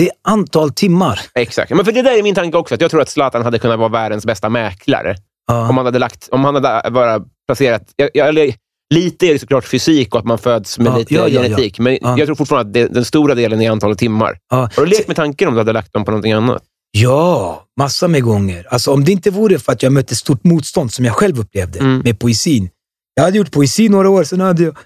[0.00, 1.20] Det är antal timmar.
[1.34, 1.70] Exakt.
[1.70, 2.74] Men för det där är min tanke också.
[2.74, 5.16] Att jag tror att Zlatan hade kunnat vara världens bästa mäklare.
[5.46, 5.68] Ja.
[5.68, 7.82] Om han hade, lagt, om han hade bara placerat...
[7.96, 8.54] Jag, jag,
[8.94, 11.78] lite är det såklart fysik och att man föds med Ja, lite ja, genetik.
[11.78, 12.18] Men Ja.
[12.18, 14.38] jag tror fortfarande att det, den stora delen är antalet timmar.
[14.50, 16.62] Har du lekt med tanken om du hade lagt dem på någonting annat?
[16.90, 18.66] Ja, massor med gånger.
[18.70, 21.78] Alltså, om det inte vore för att jag mötte stort motstånd, som jag själv upplevde
[21.78, 21.98] Mm.
[22.04, 22.70] med poesin.
[23.14, 24.76] Jag hade gjort poesi några år, sen hade jag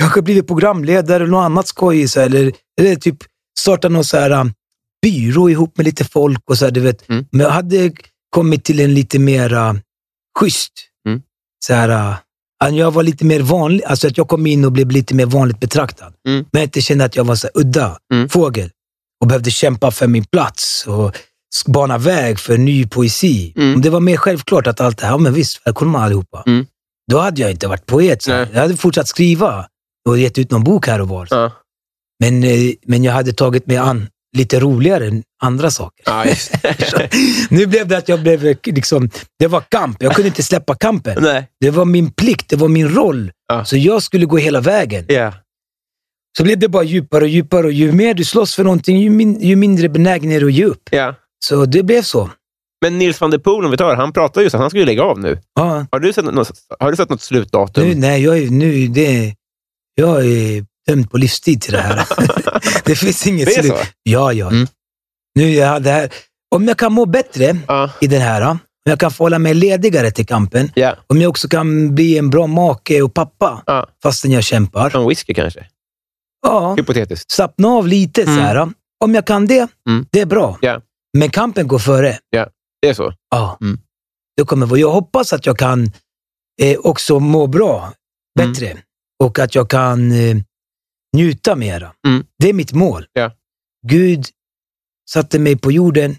[0.00, 2.06] kanske blivit programledare eller något annat skoj.
[2.16, 3.16] Eller, eller typ
[3.58, 4.52] startat någon så här, um,
[5.02, 6.40] byrå ihop med lite folk.
[6.50, 7.08] och så här, du vet.
[7.08, 7.26] Mm.
[7.32, 7.92] Men jag hade
[8.30, 9.72] kommit till en lite mer uh,
[10.38, 10.72] schysst.
[11.08, 11.22] Mm.
[11.64, 11.88] Så här,
[12.68, 15.26] uh, jag var lite mer vanlig, alltså att jag kom in och blev lite mer
[15.26, 16.12] vanligt betraktad.
[16.28, 16.44] Mm.
[16.52, 18.28] Men jag inte kände att jag var så här udda Mm.
[18.28, 18.70] fågel
[19.20, 21.16] och behövde kämpa för min plats och
[21.66, 23.52] bana väg för ny poesi.
[23.56, 23.74] Mm.
[23.74, 26.42] Om det var mer självklart att allt det här, ja men visst, välkomna allihopa.
[26.46, 26.66] Mm.
[27.10, 28.22] Då hade jag inte varit poet.
[28.22, 28.30] Så.
[28.30, 29.66] Jag hade fortsatt skriva
[30.08, 31.28] och gett ut någon bok här och var.
[31.30, 31.52] Ja.
[32.20, 36.04] Men, eh, men jag hade tagit mig an lite roligare än andra saker.
[37.54, 40.02] Nu blev det att jag blev, eh, liksom, det var kamp.
[40.02, 41.18] Jag kunde inte släppa kampen.
[41.22, 41.48] Nej.
[41.60, 43.30] Det var min plikt, det var min roll.
[43.48, 43.64] Ja.
[43.64, 45.04] Så jag skulle gå hela vägen.
[45.08, 45.32] Ja.
[46.38, 49.10] Så blev det bara djupare och djupare och ju mer du slåss för någonting, ju,
[49.10, 50.88] min, ju mindre benägen är du att ge upp.
[50.90, 51.14] ja.
[51.44, 52.30] Så det blev så.
[52.82, 54.78] Men Nils van der Poel, om vi tar, han pratar ju så att han ska
[54.78, 55.38] ju lägga av nu.
[55.54, 56.50] Ja, Har du sett något,
[56.80, 57.88] har du sett något slutdatum?
[57.88, 59.34] nu, nej, jag är, nu, det,
[59.94, 62.06] jag är dömd på livstid till det här.
[62.84, 63.72] det finns inget Det är slut.
[63.76, 63.84] så?
[64.02, 64.48] Ja, ja.
[64.50, 64.66] Mm.
[65.34, 66.10] Nu, jag, det här,
[66.54, 67.90] om jag kan må bättre Ja.
[68.00, 70.96] i den här, om jag kan få hålla mig ledigare till kampen, Ja.
[71.06, 73.86] om jag också kan bli en bra make och pappa ja.
[74.02, 74.96] fastän jag kämpar.
[74.96, 75.66] En whisky kanske?
[76.42, 77.30] Ja, Hypotetiskt.
[77.30, 78.24] slappna av lite.
[78.24, 78.42] Så Mm.
[78.44, 78.68] här.
[79.04, 80.06] Om jag kan det, Mm.
[80.12, 80.58] det är bra.
[80.60, 80.80] Ja.
[81.18, 82.18] Men kampen går före.
[82.82, 83.12] Det är så?
[83.30, 83.58] Ja.
[83.60, 83.78] Mm.
[84.36, 84.80] Det kommer vara.
[84.80, 85.92] Jag hoppas att jag kan
[86.62, 87.92] eh, också må bra,
[88.38, 88.76] bättre.
[89.24, 90.36] Och att jag kan eh,
[91.16, 91.92] njuta mera.
[92.06, 92.24] Mm.
[92.38, 93.06] Det är mitt mål.
[93.12, 93.32] Ja.
[93.86, 94.26] Gud
[95.10, 96.16] satte mig på jorden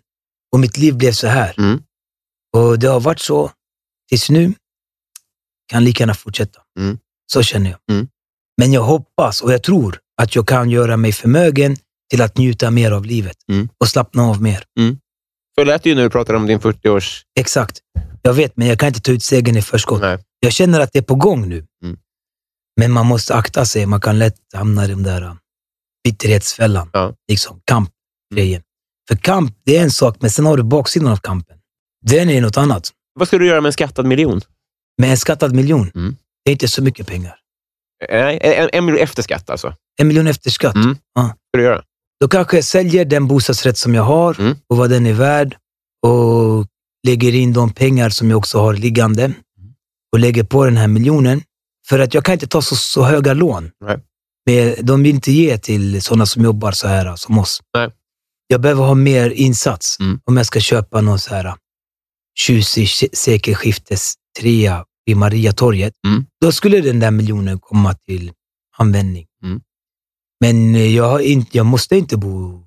[0.52, 1.56] och mitt liv blev så här.
[1.58, 1.84] Mm.
[2.58, 3.52] Och det har varit så
[4.10, 4.54] tills nu.
[5.72, 6.62] Kan lika gärna fortsätta.
[6.80, 6.98] Mm.
[7.34, 7.80] Så känner jag.
[7.96, 8.08] Mm.
[8.58, 11.76] Men jag hoppas och jag tror att jag kan göra mig förmögen
[12.10, 13.70] till att njuta mer av livet Mm.
[13.78, 14.64] och slappna av mer.
[15.60, 17.24] Så lät det ju när du pratade om din 40-års...
[17.40, 17.80] Exakt.
[18.22, 20.02] Jag vet, men jag kan inte ta ut segern i förskott.
[20.02, 20.18] Nej.
[20.40, 21.66] Jag känner att det är på gång nu.
[21.84, 21.98] Mm.
[22.78, 23.86] Men man måste akta sig.
[23.86, 25.34] Man kan lätt hamna i den där uh,
[26.04, 26.90] bitterhetsfällan.
[26.94, 27.14] Ja.
[27.30, 28.62] Liksom kampgrejen.
[29.08, 31.58] För kamp, det är en sak, men sen har du baksidan av kampen.
[32.06, 32.92] Den är något annat.
[33.20, 34.42] Vad ska du göra med en skattad miljon?
[35.02, 36.16] Med en skattad miljon, Mm.
[36.46, 37.36] det är inte så mycket pengar.
[38.10, 39.74] Nej, en, en miljon efter skatt alltså.
[40.00, 40.76] En miljon efter skatt.
[40.76, 40.98] Mm.
[41.16, 41.22] Ja.
[41.22, 41.84] Vad ska du göra?
[42.20, 44.56] Då kanske jag säljer den bostadsrätt som jag har Mm.
[44.70, 45.58] och vad den är värd
[46.08, 46.66] och
[47.08, 49.34] lägger in de pengar som jag också har liggande
[50.14, 51.42] och lägger på den här miljonen.
[51.90, 53.72] För att jag kan inte ta så, så höga lån.
[53.86, 54.00] Nej.
[54.46, 57.62] Men de vill inte ge till sådana som jobbar så här som oss.
[57.74, 57.92] Nej.
[58.48, 60.20] Jag behöver ha mer insats Mm.
[60.26, 61.54] om jag ska köpa någon så här
[62.40, 65.94] tjusig se- sekelskiftes trea vid Mariatorget.
[66.08, 66.26] Mm.
[66.42, 68.32] Då skulle den där miljonen komma till
[68.78, 69.26] användning.
[69.44, 69.62] Mm.
[70.40, 72.64] Men eh, jag, inte, jag måste inte bo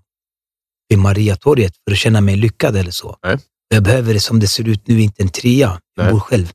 [0.88, 3.16] vid Mariatorget för att känna mig lyckad eller så.
[3.22, 3.38] Nej.
[3.68, 5.80] Jag behöver det som det ser ut nu, inte en trea.
[5.96, 6.12] Jag Nej.
[6.12, 6.52] bor själv.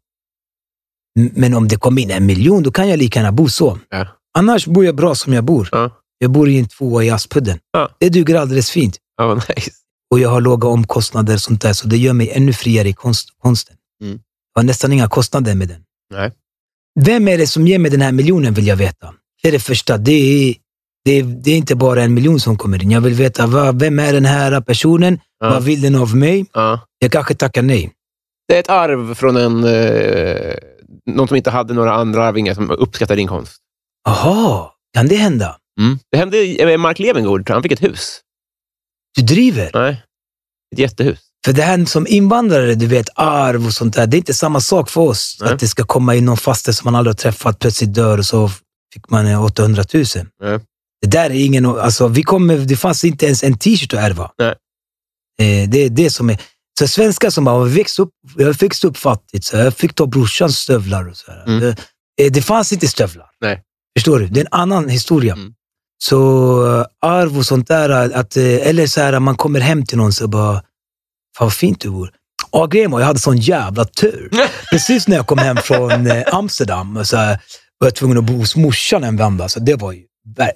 [1.16, 3.80] Men om det kommer in en miljon, då kan jag lika gärna bo så.
[3.90, 4.08] Ja.
[4.38, 5.70] Annars bor jag bra som jag bor.
[5.72, 5.92] Ja.
[6.18, 7.60] Jag bor i en tvåa i Aspudden.
[7.72, 7.90] Ja.
[8.00, 8.98] Det duger alldeles fint.
[9.18, 9.72] Ja, vad nice.
[10.12, 12.94] Och jag har låga omkostnader och sånt där, så det gör mig ännu friare i
[12.94, 13.76] konst, konsten.
[14.02, 14.20] Mm.
[14.54, 15.82] Jag har nästan inga kostnader med den.
[16.14, 16.32] Nej.
[17.00, 19.14] Vem är det som ger mig den här miljonen vill jag veta.
[19.42, 19.98] Det är det första.
[19.98, 20.56] Det är,
[21.06, 22.92] det är, det är inte bara en miljon som kommer in.
[22.92, 25.20] Jag vill veta vad, vem är den här personen?
[25.40, 26.46] Vad vill den av mig?
[26.54, 26.80] Ja.
[27.00, 27.92] Jag kanske tackar nej.
[28.48, 30.56] Det är ett arv från en, eh,
[31.06, 33.58] någon som inte hade några andra arvingar som uppskattar din konst.
[34.08, 35.58] Aha, kan det hända?
[36.12, 37.56] Det hände i- Mark Levengood, tror jag.
[37.56, 38.22] han fick ett hus.
[39.16, 39.72] Du driver?
[39.74, 40.04] Nej,
[40.74, 41.20] ett jättehus.
[41.46, 44.60] För det här som invandrare, du vet, arv och sånt där, det är inte samma
[44.62, 45.38] sak för oss.
[45.42, 45.54] Nej.
[45.54, 48.26] Att det ska komma in någon faste som man aldrig har träffat, plötsligt dör och
[48.26, 48.50] så
[48.94, 50.04] fick man eh, 800 000.
[50.42, 50.60] Nej.
[51.02, 51.66] Det där är ingen...
[51.66, 54.32] Alltså, vi kommer, det fanns inte ens en t-shirt att ärva.
[54.38, 54.56] Nej.
[55.40, 56.42] Eh, det är det som är...
[56.80, 60.58] Så svenskar som bara, växt upp, jag växte upp fattigt, så jag fick ta brorsans
[60.58, 61.32] stövlar och så.
[61.48, 61.60] Mm.
[61.60, 61.76] Det,
[62.22, 63.28] eh, det fanns inte stövlar.
[63.42, 63.62] Nej.
[63.98, 64.28] Förstår du?
[64.28, 65.34] Det är en annan historia.
[65.34, 65.54] Mm.
[66.04, 66.18] Så
[66.80, 70.14] eh, arv och sånt där, att, eh, eller så här, man kommer hem till någon
[70.14, 70.54] så bara,
[71.38, 72.12] fan vad fint du bor.
[72.52, 74.30] Ja, grejen var, jag hade sån jävla tur.
[74.72, 77.40] Precis när jag kom hem från Amsterdam så här,
[77.78, 79.50] var jag tvungen att bo hos morsan en vända.
[79.50, 80.04] Så det var ju,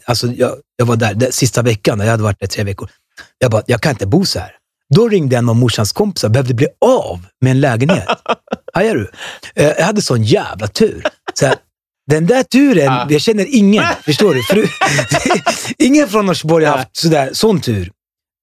[0.06, 2.90] alltså, jag, jag var där sista veckan, jag hade varit där tre veckor.
[3.38, 4.59] Jag bara, jag kan inte bo så här.
[4.96, 8.08] Då ringde en av morsans kompisar, behövde bli av med en lägenhet.
[8.74, 9.12] Hajar du?
[9.56, 11.04] Eh, Jag hade sån jävla tur.
[11.34, 11.56] Så här,
[12.12, 13.84] den där turen, jag känner ingen.
[14.06, 14.44] Förstår du?
[14.44, 14.70] För,
[15.84, 17.92] ingen från Norsborg har haft sådär, sån tur.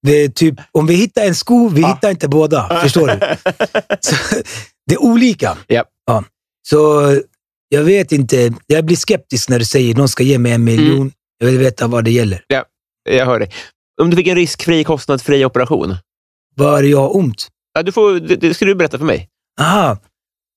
[0.06, 2.80] Det är typ, om vi hittar en sko, vi hittar inte båda.
[2.82, 3.37] Förstår du?
[4.00, 4.14] Så,
[4.87, 5.56] det är olika.
[5.68, 5.87] Japp.
[6.06, 6.24] Ja.
[6.68, 7.02] Så
[7.68, 8.52] jag vet inte.
[8.66, 10.96] Jag blir skeptisk när du säger att någon ska ge mig en miljon.
[10.96, 11.12] Mm.
[11.38, 12.42] Jag vill veta vad det gäller.
[13.09, 13.50] Jag hör dig.
[14.02, 15.96] Om du fick en riskfri, kostnadsfri operation,
[16.56, 17.48] Vad är det jag har ont?
[17.74, 19.28] ja, du får, det, det ska du berätta för mig.
[19.60, 19.98] Aha.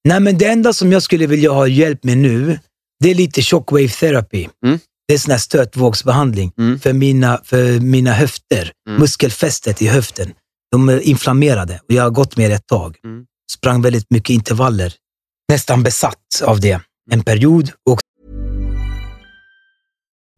[0.08, 2.60] Nej, men det enda som jag skulle vilja ha hjälp med nu,
[3.04, 4.48] det är lite shockwave therapy.
[4.66, 4.80] Mm.
[5.08, 6.80] Det är sån här stötvågsbehandling Mm.
[6.80, 8.72] för, mina, för mina höfter.
[8.90, 9.02] Mm.
[9.02, 10.34] Muskelfästet i höften.
[10.72, 12.98] De är inflammerade och jag har gått med det ett tag.
[13.06, 13.26] Mm.
[13.52, 14.94] Sprang väldigt mycket intervaller.
[15.52, 16.82] Nästan besatt av det.
[17.12, 17.72] En period.
[17.90, 18.00] Och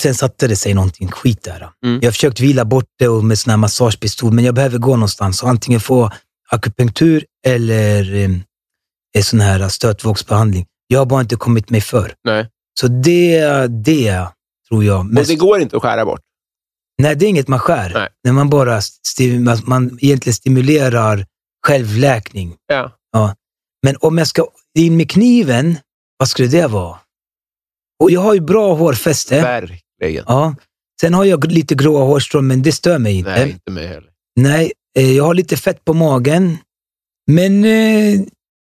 [0.00, 1.70] sen satte det sig någonting skit där.
[1.84, 1.98] Mm.
[2.02, 4.96] Jag har försökt vila bort det och med sån här massagepistol, men jag behöver gå
[4.96, 6.10] någonstans och antingen få
[6.50, 10.66] akupunktur eller eh, sån här stötvågsbehandling.
[10.86, 12.14] Jag har bara inte kommit mig för.
[12.24, 12.48] Nej.
[12.80, 14.26] Så det, det
[14.68, 15.06] tror jag.
[15.06, 16.20] Mest- det går inte att skära bort.
[17.02, 17.90] Nej, det är inget man skär.
[17.94, 18.08] Nej.
[18.24, 21.26] När man bara sti- man, egentligen stimulerar
[21.66, 22.54] självläkning.
[22.66, 22.92] Ja.
[23.82, 24.46] Men om jag ska
[24.78, 25.78] in med kniven,
[26.18, 26.98] vad skulle det vara?
[28.02, 29.42] Och jag har ju bra hårfäste.
[29.42, 29.80] Verkligen.
[30.26, 30.54] Ja.
[31.00, 33.30] Sen har jag lite gråa hårstrån, men det stör mig inte.
[33.30, 34.10] Nej, inte mig heller.
[34.40, 36.58] Nej, eh, jag har lite fett på magen.
[37.30, 38.20] Men eh,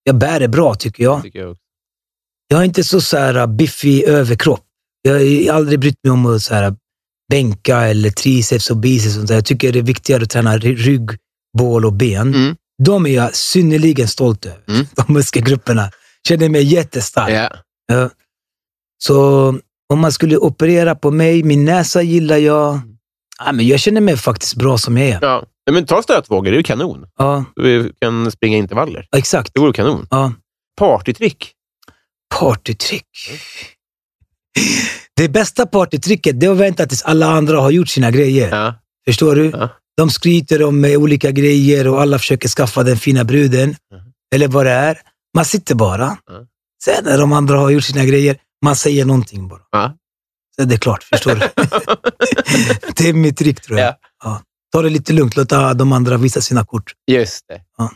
[0.05, 1.23] jag bär det bra tycker jag.
[1.23, 1.57] Tycker jag.
[2.49, 4.65] Jag har inte så, så här biffig överkropp.
[5.03, 6.77] Jag har aldrig brytt mig om att så här,
[7.31, 9.07] bänka eller triceps och biceps.
[9.07, 9.35] Och sånt där.
[9.35, 11.11] Jag tycker det är viktigare att träna ry- rygg,
[11.59, 12.35] bål och ben.
[12.35, 12.57] Mm.
[12.85, 14.87] De är jag synnerligen stolt över, Mm.
[14.95, 15.91] de muskelgrupperna.
[16.29, 17.31] Känner mig jättestark.
[17.33, 17.53] Ja.
[17.87, 18.11] Ja.
[19.05, 19.59] Så
[19.93, 22.81] om man skulle operera på mig, min näsa gillar jag.
[23.45, 25.19] Ja, men jag känner mig faktiskt bra som jag är.
[25.23, 25.45] Ja.
[25.71, 27.07] Men ta stötvågor, det är ju kanon.
[27.19, 29.07] Ja, Du kan springa intervaller.
[29.17, 29.51] exakt.
[29.55, 30.07] Det vore kanon.
[30.11, 30.33] Ja.
[30.79, 31.53] Partytrick.
[32.39, 33.05] Partytrick.
[35.17, 38.49] Det bästa partytricket det är att vänta tills alla andra har gjort sina grejer.
[38.57, 38.75] Ja.
[39.07, 39.51] Förstår du?
[39.51, 39.69] Ja.
[39.97, 43.77] De skryter om eh, olika grejer och alla försöker skaffa den fina bruden.
[44.35, 44.99] Eller vad det är.
[45.37, 46.17] Man sitter bara.
[46.27, 46.47] Ja.
[46.85, 49.61] Sen när de andra har gjort sina grejer, man säger någonting bara.
[49.71, 49.97] Ja.
[50.57, 51.41] Så är det klart, förstår du?
[52.97, 53.89] det är mitt trick tror jag.
[53.89, 53.99] Ja.
[54.25, 54.43] Ja.
[54.73, 56.93] Ta det lite lugnt, låta de andra visa sina kort.
[57.11, 57.61] Just det.
[57.79, 57.93] Ja.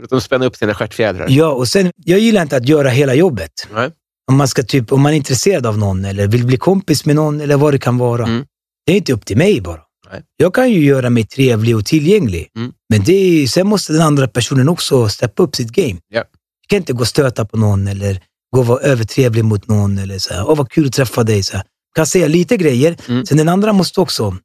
[0.00, 1.26] Låt dem spänna upp sina stjärtfjädrar.
[1.28, 3.50] Ja, och sen, jag gillar inte att göra hela jobbet.
[3.74, 3.90] Nej.
[4.30, 7.16] Om man, ska typ, om man är intresserad av någon eller vill bli kompis med
[7.16, 8.24] någon eller vad det kan vara.
[8.24, 8.44] Mm.
[8.86, 9.80] Det är inte upp till mig bara.
[10.10, 10.22] Nej.
[10.36, 12.48] Jag kan ju göra mig trevlig och tillgänglig.
[12.56, 12.72] Mm.
[12.88, 15.98] Men det är, sen måste den andra personen också steppa upp sitt game.
[16.08, 16.18] Ja.
[16.18, 18.20] Jag kan inte gå och stöta på någon eller
[18.54, 19.98] gå och vara övertrevlig mot någon.
[19.98, 21.42] Eller så här, Åh, vad kul att träffa dig.
[21.42, 21.64] Så här.
[21.96, 23.26] kan säga lite grejer, Mm.
[23.26, 24.36] sen den andra måste också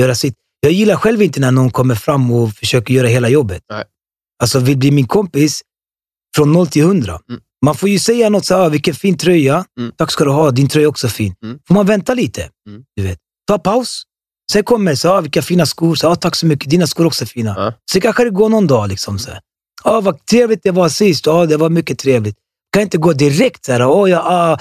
[0.00, 0.34] göra sitt.
[0.60, 3.62] Jag gillar själv inte när någon kommer fram och försöker göra hela jobbet.
[3.70, 3.84] Nej.
[4.42, 5.62] Alltså vill bli min kompis
[6.36, 7.20] från 0 till 100.
[7.28, 7.40] Mm.
[7.64, 9.64] Man får ju säga något så här, "Ah, vilken fin tröja.
[9.78, 9.92] Mm.
[9.96, 11.34] Tack ska du ha, din tröja är också fin.
[11.42, 11.58] Mm.
[11.68, 12.40] Får man vänta lite.
[12.68, 12.82] Mm.
[12.96, 13.18] Du vet.
[13.48, 14.02] Ta paus.
[14.52, 15.94] Sen kommer så, ah, vilka fina skor.
[15.94, 17.54] Så, ah, tack så mycket, dina skor är också fina.
[17.56, 17.72] Ja.
[17.92, 18.88] Så kanske det går någon dag.
[18.88, 19.40] Liksom, så här.
[19.84, 21.26] ah, vad trevligt det var sist.
[21.26, 22.36] Ja, det var mycket trevligt.
[22.72, 24.58] Kan inte gå direkt så här, oh, ja, ah,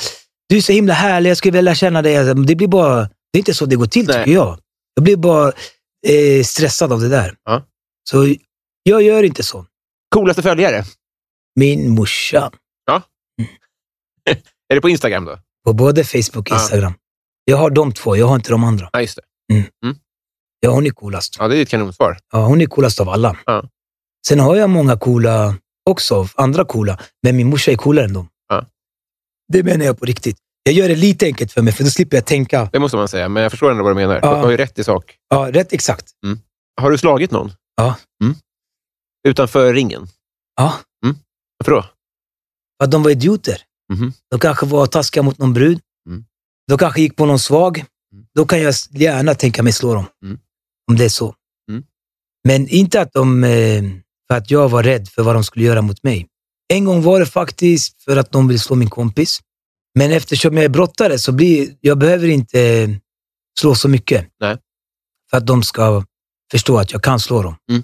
[0.50, 2.18] du är så himla härlig, jag skulle vilja känna dig.
[2.18, 4.16] Alltså, Det blir bara, det är inte så det går till Nej.
[4.16, 4.60] tycker jag.
[4.94, 5.52] Jag blir bara
[6.08, 7.36] eh, stressad av det där.
[7.44, 7.64] Ja.
[8.10, 8.36] Så
[8.84, 9.66] jag gör inte så.
[10.16, 10.84] Coolaste följare?
[11.56, 12.52] Min morsa,
[14.70, 15.40] Är det på Instagram då?
[15.66, 16.62] på både Facebook och Ja.
[16.62, 16.94] Instagram.
[17.46, 18.90] Jag har de två, jag har inte de andra.
[18.94, 19.16] Ja, just
[19.48, 19.64] det.
[20.60, 21.36] Ja, hon är coolast.
[21.40, 22.18] Ja, det är ett kanonsvar.
[22.34, 23.38] Ja, hon är coolast av alla.
[23.46, 23.64] Ja.
[24.28, 25.56] Sen har jag många coola
[25.88, 28.30] också, andra coola, men min morsa är coolare än dem.
[28.50, 28.66] Ja.
[29.54, 30.38] Det menar jag på riktigt.
[30.64, 32.70] Jag gör det lite enkelt för mig, för då slipper jag tänka.
[32.74, 34.20] Det måste man säga, men jag förstår ändå vad du menar.
[34.24, 34.36] Ja.
[34.36, 35.18] Du har ju rätt i sak.
[35.30, 36.12] Ja, rätt exakt.
[36.82, 37.52] Har du slagit någon?
[37.76, 37.96] Ja.
[38.24, 38.36] Mm.
[39.28, 40.08] Utanför ringen?
[40.56, 40.74] Ja,
[41.60, 41.82] Varför då?
[41.82, 43.62] för att de var idioter.
[43.94, 44.14] Mhm.
[44.32, 45.80] De kanske var taskiga mot någon brud.
[46.10, 46.26] Mm.
[46.68, 47.86] De kanske gick på någon svag.
[48.36, 50.06] Då kan jag gärna tänka mig slå dem.
[50.24, 50.40] Mm.
[50.92, 51.36] Om det är så.
[51.72, 51.84] Mm.
[52.48, 53.84] Men inte att de, eh,
[54.28, 56.28] för att jag var rädd för vad de skulle göra mot mig.
[56.74, 59.40] En gång var det faktiskt för att de ville slå min kompis.
[59.96, 62.90] Men eftersom jag är brottare så blir jag behöver inte
[63.60, 64.28] slå så mycket.
[64.40, 64.58] Nej.
[65.30, 66.04] För att de ska
[66.52, 67.56] förstå att jag kan slå dem.
[67.72, 67.84] Mm.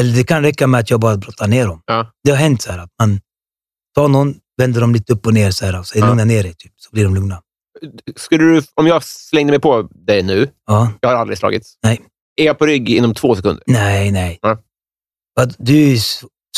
[0.00, 1.82] Eller det kan räcka med att jag bara brottar ner dem.
[1.86, 2.12] Ja.
[2.24, 3.20] Det har hänt så här att man
[3.94, 6.08] tar någon, vänder dem lite upp och ner så här, och säger Ja.
[6.08, 7.42] lugna ner dig, typ, så blir de lugna.
[8.16, 10.92] Skulle du, om jag slängde mig på dig nu, Ja.
[11.00, 11.74] jag har aldrig slagits.
[11.82, 12.00] Nej.
[12.36, 13.62] Är jag på rygg inom två sekunder?
[13.66, 14.38] Nej, nej.
[14.42, 14.62] Ja.
[15.58, 15.98] Du är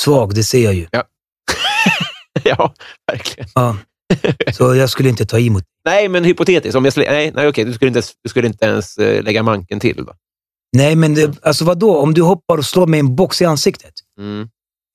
[0.01, 0.87] svag, det ser jag ju.
[2.45, 2.75] ja,
[3.13, 3.49] verkligen.
[3.55, 3.77] Ja.
[4.53, 5.65] Så jag skulle inte ta emot.
[5.85, 6.75] Nej, men hypotetiskt.
[6.77, 9.23] Om jag slä, nej, nej, okej, du skulle inte, ens- du skulle inte ens eh,
[9.23, 9.97] lägga manken till.
[10.05, 10.13] Då.
[10.77, 11.97] Nej, men det, alltså vadå?
[11.97, 14.49] Om du hoppar och slår med en box i ansiktet, Mm.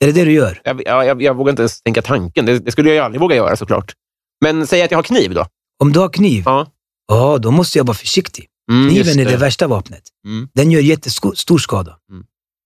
[0.04, 0.62] är det det du gör?
[0.64, 2.46] Jag, jag, jag, vågar inte ens tänka tanken.
[2.46, 3.94] Det, det skulle jag ju aldrig våga göra såklart.
[4.44, 5.46] Men säg att jag har kniv då.
[5.84, 6.68] Om du har kniv, Ja.
[7.08, 8.46] ja, då måste jag vara försiktig.
[8.72, 10.04] Mm, Kniven är det värsta vapnet.
[10.28, 10.50] Mm.
[10.54, 11.98] Den gör jättestor skada.
[12.12, 12.24] Mm.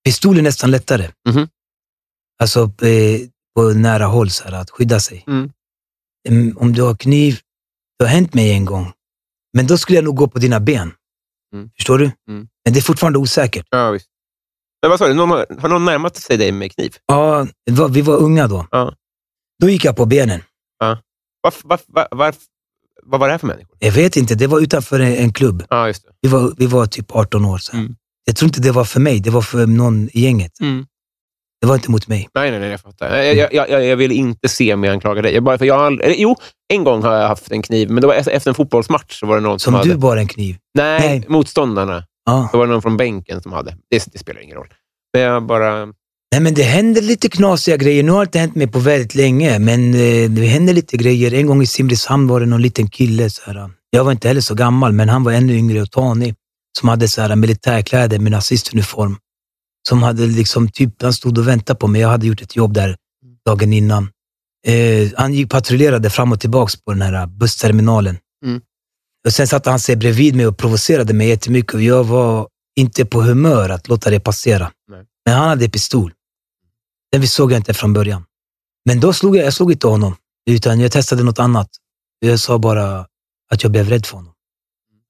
[0.10, 1.12] Pistol är nästan lättare.
[1.30, 1.48] Mhm.
[2.42, 3.20] Alltså eh,
[3.56, 5.24] på nära håll, så här, att skydda sig.
[5.28, 5.52] Mm.
[6.30, 7.40] Mm, Om du har kniv,
[8.00, 8.92] det har hänt mig en gång.
[9.54, 10.92] Men då skulle jag nog gå på dina ben.
[11.54, 11.70] Mm.
[11.76, 12.06] Förstår du?
[12.06, 12.48] Mm.
[12.66, 13.68] Men det är fortfarande osäkert.
[13.70, 14.08] Ja, visst.
[14.82, 15.14] Men vad sa du?
[15.14, 16.96] Någon, har- har någon närmat sig dig med kniv?
[17.06, 18.68] Ja, var, vi var unga då.
[18.72, 18.96] Ja.
[19.62, 20.42] Då gick jag på benen.
[21.42, 22.36] Var, var, var, var,
[23.04, 23.78] vad var det här för människor?
[23.80, 25.64] Jag vet inte, det var utanför en, en klubb.
[25.70, 26.12] Ja, just det.
[26.22, 27.58] Vi var, vi var typ 18 år.
[27.58, 27.74] Så.
[27.78, 27.96] Mm.
[28.30, 30.60] Jag tror inte det var för mig, det var för någon i gänget.
[30.62, 30.86] Mm.
[31.62, 32.30] Det var inte mot mig.
[32.36, 33.18] Nej, nej, nej, jag fattar.
[33.18, 35.34] Jag, jag, jag, jag vill inte se mig anklaga dig.
[35.34, 36.36] Jag bara, för jag aldrig, jo,
[36.74, 39.20] en gång har jag haft en kniv, men det var efter en fotbollsmatch.
[39.20, 39.90] Så var det någon som, Som hade...
[39.90, 40.58] du bar en kniv.
[40.74, 41.26] Nej, Nej.
[41.28, 42.04] motståndarna.
[42.26, 42.50] Ja.
[42.52, 43.78] Då var det någon från bänken som hade.
[43.90, 44.68] Det, det spelar ingen roll.
[45.14, 45.86] Men jag bara...
[46.32, 48.04] Nej, men det händer lite knasiga grejer.
[48.04, 51.34] Nu har det inte hänt mig på väldigt länge, men eh, det händer lite grejer.
[51.34, 53.30] En gång i Simrishamn var det någon liten kille.
[53.30, 56.36] Så här, jag var inte heller så gammal, men han var ännu yngre och tanig.
[56.78, 59.18] Som hade så här, militärkläder med nazistuniform.
[59.88, 62.02] Som hade liksom, typ, han stod och väntade på mig.
[62.02, 62.96] Jag hade gjort ett jobb där
[63.46, 64.10] dagen innan.
[64.68, 68.18] Eh, han gick patrullerade fram och tillbaka på den här bussterminalen.
[68.46, 68.62] Mm.
[69.26, 73.06] Och sen satte han sig bredvid mig och provocerade mig jättemycket och jag var inte
[73.06, 74.72] på humör att låta det passera.
[74.88, 75.06] Nej.
[75.26, 76.14] Men han hade pistol.
[77.12, 78.26] Den såg jag inte från början.
[78.86, 80.16] Men då slog jag, jag slog inte honom,
[80.50, 81.70] utan jag testade något annat.
[82.20, 83.06] Jag sa bara
[83.52, 84.34] att jag blev rädd för honom.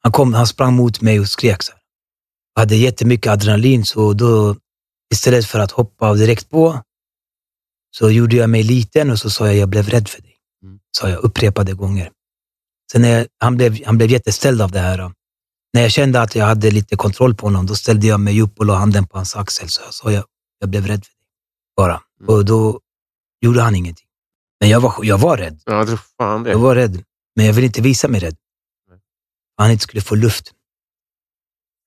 [0.02, 1.64] Han, kom, han sprang mot mig och skrek.
[1.64, 1.82] Så här.
[2.54, 4.56] Jag hade jättemycket adrenalin, så då
[5.14, 6.82] istället för att hoppa direkt på,
[7.98, 10.36] så gjorde jag mig liten och så sa jag jag blev rädd för dig.
[10.64, 10.80] Mm.
[10.98, 12.12] Sa jag upprepade gånger.
[12.92, 15.12] Sen när jag, han, blev, han blev jätteställd av det här.
[15.74, 18.60] När jag kände att jag hade lite kontroll på honom, då ställde jag mig upp
[18.60, 19.70] och la handen på hans axel.
[19.70, 20.24] Så jag sa, jag,
[20.60, 21.28] jag blev rädd för dig.
[21.78, 22.02] Bara.
[22.22, 22.36] Mm.
[22.36, 22.80] Och då
[23.42, 24.08] gjorde han ingenting.
[24.60, 25.62] Men jag var, jag var rädd.
[25.66, 26.50] Ja, tror fan det.
[26.50, 27.04] Jag var rädd.
[27.36, 28.36] Men jag ville inte visa mig rädd.
[29.60, 29.66] Nej.
[29.66, 30.52] Han inte skulle få luft.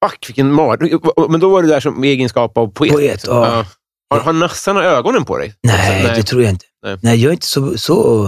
[0.05, 1.01] Fuck, vilken mardröm.
[1.31, 2.93] Men då var du där som egenskap av poet?
[2.93, 3.37] Poet, liksom.
[3.37, 3.67] ja.
[4.11, 5.55] Har, har nassarna ögonen på dig?
[5.63, 6.67] Nej, Alltså, det tror jag inte.
[6.83, 6.99] Nej.
[7.03, 7.79] Nej, jag är inte så...
[7.79, 8.25] så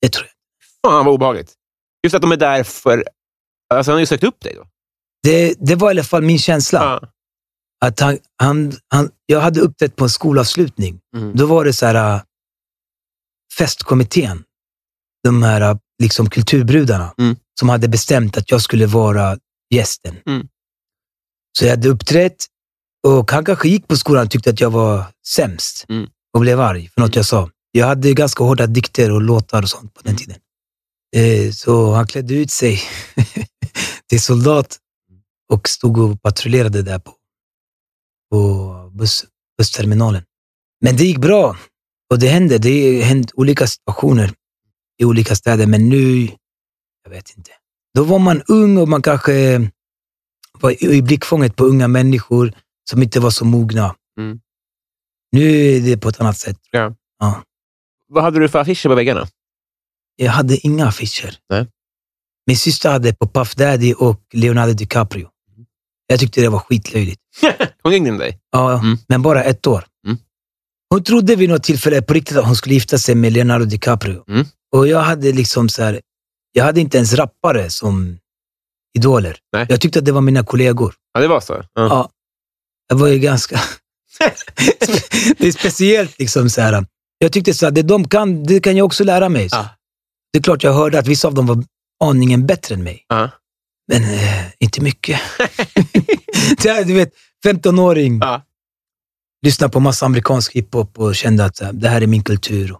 [0.00, 0.34] det tror jag
[0.90, 1.52] Fan vad obehagligt.
[2.04, 3.04] Just att de är där för...
[3.74, 4.66] Alltså han har ju sökt upp dig då.
[5.22, 6.78] det, det var i alla fall min känsla.
[6.82, 7.08] Ja.
[7.88, 11.00] Att han, han, han, jag hade uppträtt på en skolavslutning.
[11.16, 11.36] Mm.
[11.36, 12.22] Då var det så här, äh,
[13.58, 14.44] festkommittén,
[15.24, 17.36] de här äh, liksom kulturbrudarna, Mm.
[17.58, 19.38] Som hade bestämt att jag skulle vara
[19.74, 20.16] gästen.
[20.26, 20.46] Mm.
[21.58, 22.46] Så jag hade uppträtt
[23.06, 26.06] och han kanske gick på skolan och tyckte att jag var sämst Mm.
[26.34, 27.50] och blev arg för något jag sa.
[27.72, 30.18] Jag hade ganska hårda dikter och låtar och sånt på den Mm.
[30.18, 30.36] tiden.
[31.16, 32.80] Eh, så han klädde ut sig
[34.08, 34.78] till soldat
[35.52, 37.14] och stod och patrullerade där på,
[38.30, 39.24] på buss,
[39.58, 40.22] bussterminalen.
[40.80, 41.56] Men det gick bra.
[42.10, 42.58] Och det hände.
[42.58, 44.32] Det hände olika situationer
[45.00, 45.66] i olika städer.
[45.66, 46.28] Men nu,
[47.04, 47.50] jag vet inte.
[47.94, 49.60] Då var man ung och man kanske
[50.60, 52.52] var i blickfånget på unga människor
[52.90, 53.94] som inte var så mogna.
[54.18, 54.40] Mm.
[55.32, 55.42] Nu
[55.76, 56.58] är det på ett annat sätt.
[56.70, 56.94] Ja.
[57.18, 57.42] Ja.
[58.08, 59.26] Vad hade du för affischer på väggarna?
[60.16, 61.38] Jag hade inga affischer.
[61.50, 61.66] Nej.
[62.46, 65.28] Min syster hade på Puff Daddy och Leonardo DiCaprio.
[66.06, 67.20] Jag tyckte det var skitlöjligt.
[67.82, 68.38] Hon ringde in dig?
[68.50, 68.98] Ja, Mm.
[69.08, 69.84] men bara ett år.
[70.06, 70.18] Mm.
[70.90, 74.24] Hon trodde vid något tillfälle på riktigt att hon skulle gifta sig med Leonardo DiCaprio.
[74.28, 74.46] Mm.
[74.72, 76.00] Och jag hade liksom så här,
[76.56, 78.18] jag hade inte ens rappare som
[78.98, 79.36] idoler.
[79.52, 79.66] Nej.
[79.68, 80.94] Jag tyckte att det var mina kollegor.
[81.12, 81.52] Ja, det var så?
[81.54, 81.66] Ja.
[81.74, 82.10] Ja.
[82.88, 83.60] Jag var ju ganska...
[85.38, 86.86] det är speciellt liksom så här.
[87.18, 89.48] Jag tyckte så här, det de kan, det kan jag också lära mig.
[89.50, 89.68] Ja.
[90.32, 91.64] Det är klart jag hörde att vissa av dem var
[92.04, 93.04] aningen bättre än mig.
[93.08, 93.30] Ja.
[93.88, 95.20] Men eh, inte mycket.
[96.64, 97.12] Här, du vet,
[97.46, 98.18] 15-åring.
[98.18, 98.42] Ja.
[99.42, 102.76] Lyssnar på massa amerikansk hiphop och kände att det här är min kultur.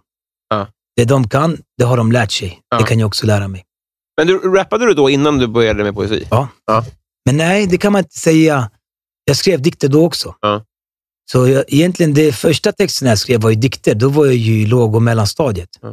[0.95, 2.61] Det de kan, det har de lärt sig.
[2.69, 2.77] Ja.
[2.77, 3.63] Det kan jag också lära mig.
[4.17, 6.27] Men du, rappade du då innan du började med poesi?
[6.31, 6.47] Ja.
[6.65, 6.85] Ja.
[7.25, 8.71] Men nej, det kan man inte säga.
[9.25, 10.35] Jag skrev dikter då också.
[10.41, 10.65] Ja.
[11.31, 13.95] Så jag, egentligen, det första texten jag skrev var ju dikter.
[13.95, 15.69] Då var jag ju i låg och mellanstadiet.
[15.81, 15.89] Ja.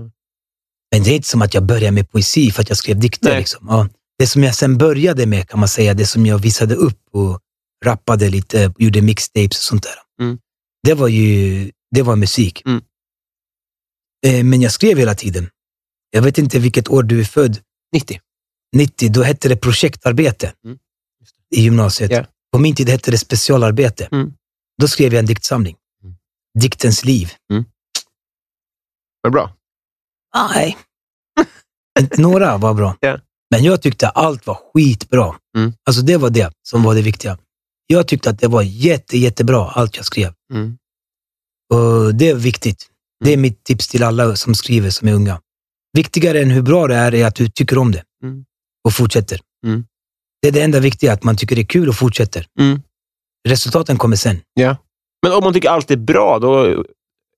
[0.93, 3.39] Men det är inte som att jag började med poesi för att jag skrev dikter.
[3.39, 3.67] Liksom.
[3.69, 3.89] Ja.
[4.19, 7.41] Det som jag sen började med, kan man säga, det som jag visade upp och
[7.85, 10.25] rappade lite, gjorde mixtapes och sånt där.
[10.25, 10.39] Mm.
[10.83, 12.63] Det var ju det var musik.
[12.67, 12.83] Mm.
[14.27, 15.51] Eh, Men jag skrev hela tiden.
[16.11, 17.59] Jag vet inte vilket år du är född.
[17.93, 18.21] 90.
[18.77, 20.79] 90, då hette det projektarbete Mm.
[21.55, 22.11] i gymnasiet.
[22.11, 22.27] Ja.
[22.53, 24.09] På min tid hette det specialarbete.
[24.13, 24.33] Mm.
[24.81, 25.77] Då skrev jag en diktsamling.
[26.03, 26.17] Mm.
[26.61, 27.31] Diktens liv.
[27.49, 29.57] Var det bra?
[30.55, 30.77] Nej.
[32.19, 32.97] Några var bra.
[33.01, 33.19] Ja.
[33.51, 35.37] Men jag tyckte allt var skitbra.
[35.57, 35.73] Mm.
[35.85, 37.39] Alltså det var det som var det viktiga.
[37.87, 40.35] Jag tyckte att det var jätte, jättebra, allt jag skrev.
[40.53, 40.79] Mm.
[41.75, 42.89] Och det är viktigt.
[43.25, 45.41] Det är mitt tips till alla som skriver, som är unga.
[45.97, 48.45] Viktigare än hur bra det är, är att du tycker om det Mm.
[48.85, 49.41] och fortsätter.
[49.67, 49.85] Mm.
[50.43, 52.47] Det är det enda viktiga, att man tycker det är kul och fortsätter.
[52.61, 52.83] Mm.
[53.49, 54.41] Resultaten kommer sen.
[54.55, 54.77] Ja.
[55.23, 56.65] Men om man tycker allt är bra, då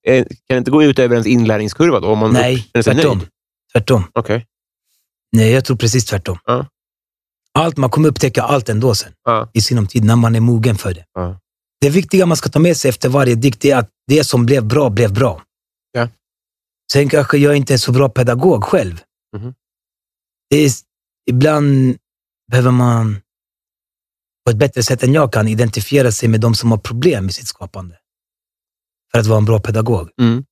[0.07, 2.09] eh, kan det inte gå ut över ens inlärningskurva då?
[2.09, 3.18] Om man Nej, tvärtom.
[3.18, 3.28] nöjd?
[3.72, 4.05] Tvärtom.
[4.12, 4.47] Okej.
[5.32, 6.39] Nej, jag tror precis tvärtom.
[6.45, 6.66] Ja.
[7.59, 9.51] Allt, man kommer upptäcka allt ändå sen, Ja.
[9.53, 11.05] i sinom tid, när man är mogen för det.
[11.14, 11.39] Ja.
[11.80, 14.64] Det viktiga man ska ta med sig efter varje dikt är att det som blev
[14.64, 15.43] bra, blev bra.
[16.95, 19.01] Sen kanske jag inte är så bra pedagog själv.
[20.51, 20.70] Det är,
[21.30, 21.97] ibland
[22.51, 23.20] behöver man
[24.45, 27.34] på ett bättre sätt än jag kan identifiera sig med de som har problem med
[27.34, 27.99] sitt skapande.
[29.12, 30.11] För att vara en bra pedagog.
[30.20, 30.45] Mm.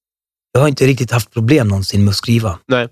[0.52, 2.58] Jag har inte riktigt haft problem någonsin med att skriva.
[2.66, 2.88] Nej.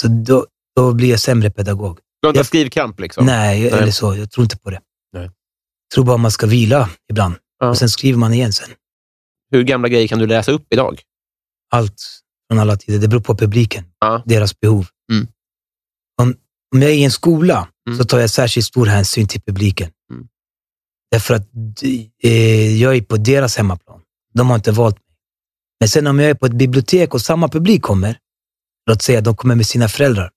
[0.00, 1.98] Så då, då blir jag sämre pedagog.
[2.20, 3.26] Du har inte Jag- skrivkramp liksom?
[3.26, 3.70] Nej, Nej.
[3.70, 4.16] eller så.
[4.16, 4.80] Jag tror inte på det.
[5.12, 5.22] Nej.
[5.24, 5.32] Jag
[5.94, 7.34] tror bara man ska vila ibland.
[7.58, 7.68] Ja.
[7.68, 8.70] Och sen skriver man igen sen.
[9.50, 11.00] Hur gamla grejer kan du läsa upp idag?
[11.70, 12.20] Allt
[12.50, 12.98] från alla tider.
[12.98, 13.84] Det beror på publiken.
[14.00, 14.22] Ja.
[14.26, 14.86] Deras behov.
[15.12, 15.26] Mm.
[16.22, 16.34] Om,
[16.74, 17.98] om jag är i en skola Mm.
[17.98, 19.90] så tar jag särskilt stor hänsyn till publiken.
[20.10, 20.26] Mm.
[21.10, 21.48] Därför att
[22.22, 24.00] eh, jag är på deras hemmaplan.
[24.34, 25.16] De har inte valt mig.
[25.80, 28.18] Men sen om jag är på ett bibliotek och samma publik kommer,
[28.90, 30.30] låt säga de kommer med sina föräldrar,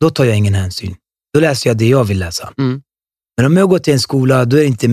[0.00, 0.96] då tar jag ingen hänsyn.
[1.34, 2.52] Då läser jag det jag vill läsa.
[2.58, 2.82] Mm.
[3.36, 4.88] Men om jag går till en skola, då är det inte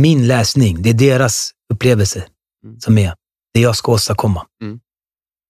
[0.00, 2.26] min läsning, det är deras upplevelse
[2.64, 2.80] Mm.
[2.80, 3.14] som är
[3.54, 4.46] det jag ska åstadkomma.
[4.62, 4.80] Mm.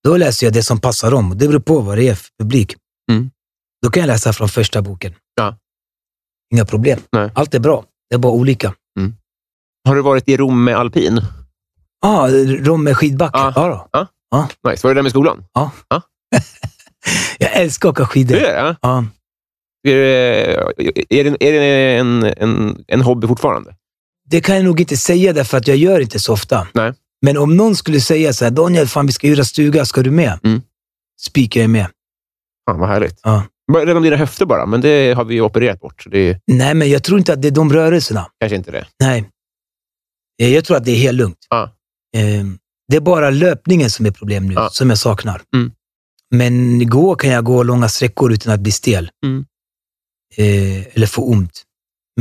[0.04, 1.38] Då läser jag det som passar dem.
[1.38, 2.76] Det beror på vad det är för publik.
[3.10, 3.30] Mm.
[3.82, 5.14] Då kan jag läsa från första boken.
[5.34, 5.56] Ja.
[6.54, 7.00] Inga problem.
[7.12, 7.30] Nej.
[7.34, 7.84] Allt är bra.
[8.10, 8.74] Det är bara olika.
[9.84, 11.20] Har du varit i Rom med alpin?
[12.00, 13.38] Ja, ah, Romme skidbacke.
[13.38, 13.52] Ja.
[13.56, 14.48] Ja.
[14.62, 14.70] då.
[14.70, 14.86] Nice.
[14.86, 15.44] Var du där med skolan?
[17.38, 18.34] Jag älskar att åka skidor.
[18.34, 18.76] Du är det?
[18.80, 19.04] Ja.
[19.88, 20.54] Är det,
[21.10, 23.74] är det, är det en, en, en hobby fortfarande?
[24.28, 26.68] Det kan jag nog inte säga därför att jag gör inte så ofta.
[26.72, 26.92] Nej.
[27.24, 30.10] Men om någon skulle säga så här, Daniel, fan vi ska hyra stuga, ska du
[30.10, 30.38] med?
[30.44, 30.62] Mm.
[31.20, 31.86] Spik, jag med.
[32.70, 33.20] Fan, vad härligt.
[33.22, 33.46] Ja.
[33.86, 36.06] Redan dina höfter bara, men det har vi opererat bort.
[36.12, 38.26] Är Nej, men jag tror inte att det är de rörelserna.
[38.40, 38.86] kanske inte det.
[39.00, 39.30] Nej.
[40.42, 41.46] Eh, Jag tror att det är helt lugnt.
[41.50, 41.62] Ja.
[42.16, 42.44] Eh,
[42.88, 44.70] Det är bara löpningen som är problem nu, Ja.
[44.70, 45.42] som jag saknar.
[45.56, 45.72] Mm.
[46.34, 49.10] Men igår kan jag gå långa sträckor utan att bli stel.
[49.26, 49.44] Mm.
[50.36, 51.62] Eh, eller få ont.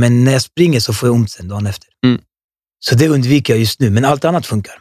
[0.00, 1.88] Men när jag springer så får jag ont sen dagen efter.
[2.06, 2.20] Mm.
[2.86, 4.74] Så det undviker jag just nu, men allt annat funkar.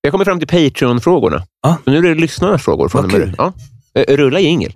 [0.00, 1.46] Jag kommer fram till Patreon-frågorna.
[1.84, 2.88] Så nu är det lyssnarnas frågor.
[2.88, 3.34] Från nu.
[3.38, 3.52] Ja.
[3.94, 4.72] Eh, Rulla jingel.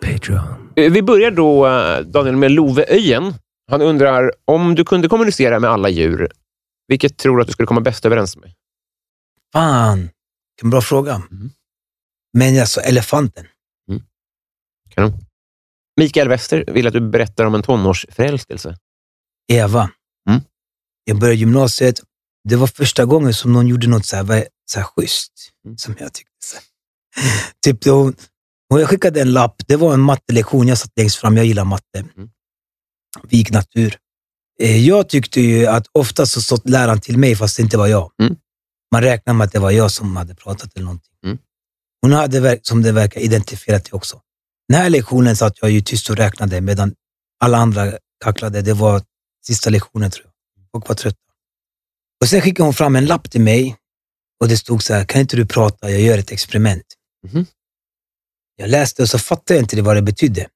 [0.00, 0.72] Patreon.
[0.76, 3.34] Eh, Vi börjar då, eh, Daniel, med Love Öjen.
[3.70, 6.28] Han undrar, om du kunde kommunicera med alla djur,
[6.88, 8.52] vilket tror du att du skulle komma bäst överens med?
[9.52, 9.98] Fan,
[10.56, 11.14] vilken bra fråga.
[11.14, 11.50] Mm.
[12.38, 13.46] Men alltså, elefanten.
[14.94, 15.12] Kanon.
[16.00, 18.76] Mikael Wester vill att du berättar om en tonårsförälskelse.
[19.52, 19.90] Eva.
[21.10, 22.00] Jag började gymnasiet.
[22.48, 25.32] Det var första gången som någon gjorde något så här, så här schysst,
[25.64, 25.78] Mm.
[25.78, 26.30] som jag tyckte.
[26.44, 26.56] Så.
[27.64, 28.14] typ då, hon,
[28.72, 29.54] och jag skickade en lapp.
[29.66, 30.68] Det var en mattelektion.
[30.68, 31.36] Jag satt längst fram.
[31.36, 31.98] Jag gillar matte.
[31.98, 32.30] Mm.
[33.28, 33.96] Vi gick natur.
[34.60, 37.86] Eh, Jag tyckte ju att ofta så stått läraren till mig, fast det inte var
[37.86, 38.12] jag.
[38.22, 38.36] Mm.
[38.92, 41.12] Man räknar med att det var jag som hade pratat eller någonting.
[41.24, 41.38] Mm.
[42.02, 44.20] Hon hade, som det verkar, identifierat det också.
[44.68, 46.94] Den här lektionen satt jag ju tyst och räknade medan
[47.40, 47.92] alla andra
[48.24, 48.62] kacklade.
[48.62, 49.02] Det var
[49.46, 50.29] sista lektionen tror jag.
[50.72, 51.18] Folk var trötta.
[52.20, 53.76] Och sen skickade hon fram en lapp till mig
[54.40, 55.90] och det stod så här, kan inte du prata?
[55.90, 56.84] Jag gör ett experiment.
[57.26, 57.46] Mhm.
[58.56, 60.48] Jag läste och så fattade jag inte vad det betydde.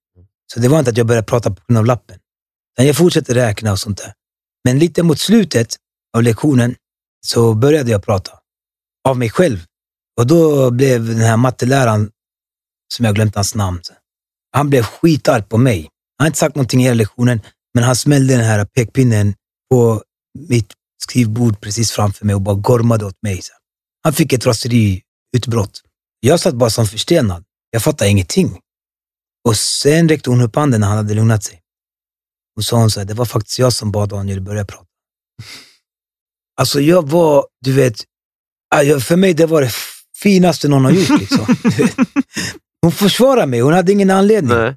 [0.53, 2.19] Så det var inte att jag började prata på grund av lappen.
[2.73, 4.13] Utan jag fortsatte räkna och sånt där.
[4.65, 5.77] Men lite mot slutet
[6.17, 6.77] av lektionen
[7.27, 8.39] så började jag prata.
[9.09, 9.59] Av mig själv.
[10.17, 12.11] Och då blev den här matteläraren,
[12.95, 13.81] som jag glömt hans namn,
[14.53, 15.81] han blev skitarg på mig.
[16.19, 17.41] Han har inte sagt någonting i hela lektionen,
[17.75, 19.35] men han smällde den här pekpinnen
[19.75, 20.03] på
[20.49, 20.73] mitt
[21.03, 23.43] skrivbord precis framför mig och bara gormade åt mig.
[23.43, 23.53] Så.
[24.03, 25.83] Han fick ett raseriutbrott.
[26.21, 27.45] Jag satt bara som förstenad.
[27.71, 28.61] Jag fattade ingenting.
[29.49, 31.61] Och sen räckte hon upp handen när han hade lugnat sig.
[32.57, 34.87] Och sa hon så här, det var faktiskt jag som bad Daniel börja prata.
[36.57, 38.05] Alltså jag var, du vet,
[38.75, 39.73] ah, för mig det var det
[40.17, 41.21] finaste någon har gjort.
[41.21, 41.57] Liksom.
[42.83, 44.59] Hon försvarade mig, hon hade ingen anledning.
[44.59, 44.77] Nej.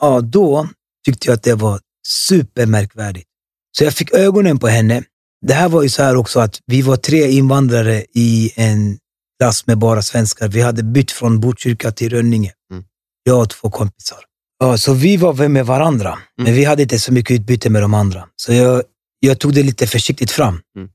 [0.00, 0.68] Ja, då
[1.04, 3.28] tyckte jag att det var supermärkvärdigt.
[3.72, 5.02] Så jag fick ögonen på henne.
[5.46, 8.98] Det här var ju så här också att vi var tre invandrare i en
[9.40, 10.48] klass med bara svenskar.
[10.48, 12.52] Vi hade bytt från Botkyrka till Rönninge.
[12.72, 12.84] Mm.
[13.24, 14.18] Jag och två kompisar.
[14.60, 17.94] Ja, så vi var med varandra, men vi hade inte så mycket utbyte med de
[17.94, 18.24] andra.
[18.36, 18.82] Så jag,
[19.20, 20.48] jag tog det lite försiktigt fram.
[20.54, 20.62] Mm.
[20.76, 20.88] Men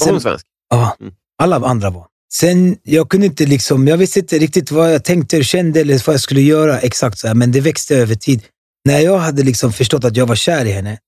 [0.00, 0.46] Var Sen, hon svensk?
[0.70, 1.12] ja, Mm.
[1.42, 2.06] alla andra var.
[2.32, 6.14] Sen, jag kunde inte liksom, jag visste inte riktigt vad jag tänkte kände eller vad
[6.14, 8.42] jag skulle göra exakt så här, men det växte över tid.
[8.84, 10.98] När jag hade liksom förstått att jag var kär i henne,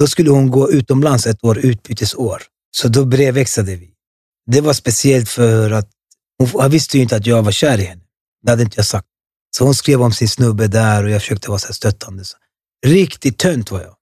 [0.00, 2.42] då skulle hon gå utomlands ett år, utbytesår.
[2.70, 3.90] Så då brevväxlade vi.
[4.50, 5.88] Det var speciellt för att
[6.38, 8.02] hon, visste ju inte att jag var kär i henne.
[8.42, 9.06] Det hade inte jag sagt.
[9.56, 12.24] Så hon skrev om sin snubbe där och jag försökte vara så stöttande.
[12.24, 12.36] Så.
[12.86, 13.94] Riktigt tönt var jag.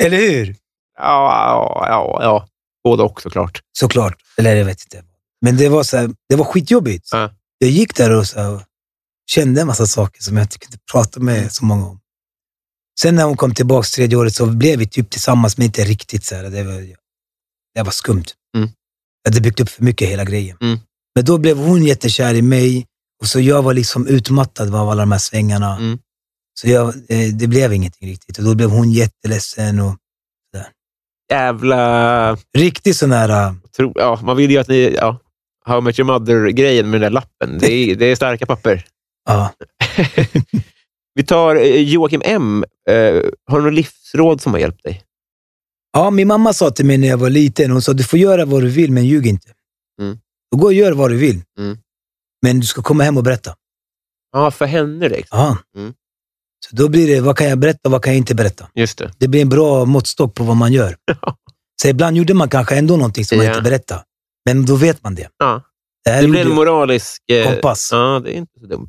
[0.06, 0.56] Eller hur?
[0.98, 2.48] Ja, ja, ja.
[2.84, 3.60] Både och såklart.
[3.78, 4.16] Såklart.
[4.36, 5.04] Eller jag vet inte.
[5.40, 7.08] Men det var, så här, det var skitjobbigt.
[7.12, 7.30] Ja.
[7.58, 8.64] Jag gick där och så här,
[9.30, 11.99] kände en massa saker som jag inte kunde prata med så många om.
[13.02, 16.24] Sen när hon kom tillbaka tredje året så blev vi typ tillsammans, men inte riktigt.
[16.24, 16.86] Så här, det, var,
[17.74, 18.24] det var skumt.
[18.56, 18.68] Mm.
[19.22, 20.56] Jag hade byggt upp för mycket hela grejen.
[20.60, 20.78] Mm.
[21.14, 22.86] Men då blev hon jättekär i mig
[23.20, 25.76] och så jag var liksom utmattad av alla de här svängarna.
[25.76, 25.98] Mm.
[26.60, 28.38] Så jag, eh, det blev ingenting riktigt.
[28.38, 29.80] Och då blev hon jätteledsen.
[29.80, 29.96] Och
[31.30, 32.36] Jävla...
[32.56, 33.28] riktigt sån här...
[33.28, 34.94] äh, Tro, ja, man vill ju att ni...
[34.96, 35.18] Ja,
[35.64, 37.58] How Met Your Mother-grejen med den där lappen.
[37.58, 38.86] Det är, det är starka papper.
[39.28, 39.52] Ja.
[41.20, 42.64] Vi tar eh, Joakim M.
[42.88, 42.94] Eh,
[43.46, 45.02] har du något livsråd som har hjälpt dig?
[45.92, 48.44] Ja, min mamma sa till mig när jag var liten, hon sa du får göra
[48.44, 49.48] vad du vill, men ljug inte.
[50.00, 50.18] Mm.
[50.56, 51.42] Gå och gör vad du vill.
[51.58, 51.78] Mm.
[52.42, 53.54] Men du ska komma hem och berätta.
[54.32, 55.38] Ja, för henne liksom.
[55.38, 55.58] Ja.
[55.76, 55.94] Mm.
[56.66, 58.68] Så då blir det, vad kan jag berätta och vad kan jag inte berätta?
[58.74, 59.12] Just det.
[59.18, 60.96] Det blir en bra måttstock på vad man gör.
[61.82, 63.52] Så ibland gjorde man kanske ändå någonting som man Ja.
[63.52, 64.04] inte berättade.
[64.44, 65.28] Men då vet man det.
[65.38, 65.62] Ja.
[66.04, 67.22] Det, Det blir en moralisk...
[67.32, 67.88] eh, Kompass.
[67.92, 68.88] Ja, det är inte så dumt.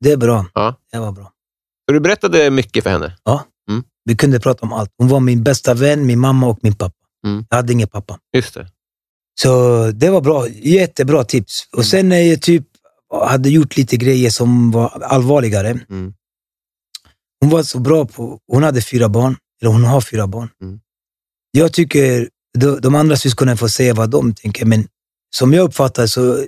[0.00, 0.46] Det är bra.
[0.54, 0.76] Ja.
[0.92, 1.32] Det var bra.
[1.88, 3.16] Så du berättade mycket för henne?
[4.04, 4.90] Vi kunde prata om allt.
[4.98, 6.96] Hon var min bästa vän, min mamma och min pappa.
[7.26, 7.46] Mm.
[7.50, 8.18] Jag hade ingen pappa.
[8.36, 8.68] Just det.
[9.40, 10.48] Så det var bra.
[10.48, 11.68] Jättebra tips.
[11.76, 12.66] Och sen när jag typ
[13.26, 15.68] hade gjort lite grejer som var allvarligare.
[15.68, 16.14] Mm.
[17.40, 20.48] Hon var så bra på, hon hade fyra barn, eller hon har fyra barn.
[20.62, 20.80] Mm.
[21.50, 22.28] Jag tycker,
[22.58, 24.88] de, de andra syskonen får säga vad de tänker, men
[25.36, 26.46] som jag uppfattar så,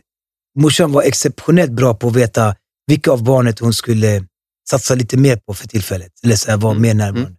[0.58, 2.56] morsan var exceptionellt bra på att veta
[2.86, 4.26] vilka av barnet hon skulle
[4.70, 6.12] satsa lite mer på för tillfället.
[6.24, 7.36] Eller så här, vara mer närvarande.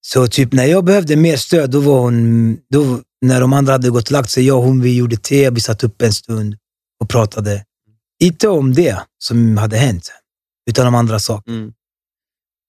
[0.00, 3.90] Så typ när jag behövde mer stöd, då var hon, då, när de andra hade
[3.90, 6.56] gått och lagt sig, jag och hon, vi gjorde te, vi satt upp en stund
[7.00, 7.64] och pratade.
[8.22, 10.12] Inte om det som hade hänt,
[10.70, 11.52] utan om andra saker.
[11.52, 11.72] Mm.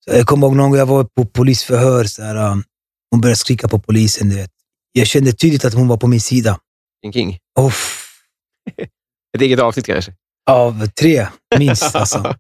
[0.06, 2.64] Så jag kommer ihåg någon gång jag var på polisförhör, så här, um,
[3.12, 4.30] hon började skrika på polisen.
[4.30, 4.52] Du vet.
[4.92, 6.60] Jag kände tydligt att hon var på min sida.
[7.04, 7.38] King King.
[7.60, 8.10] Uff,
[9.36, 10.14] Ett eget avsnitt kanske.
[10.50, 11.28] Av tre,
[11.58, 11.96] minst.
[11.96, 12.36] Alltså.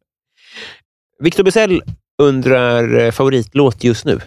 [1.19, 1.81] Victor Bysell
[2.21, 4.21] undrar eh, favoritlåt just nu.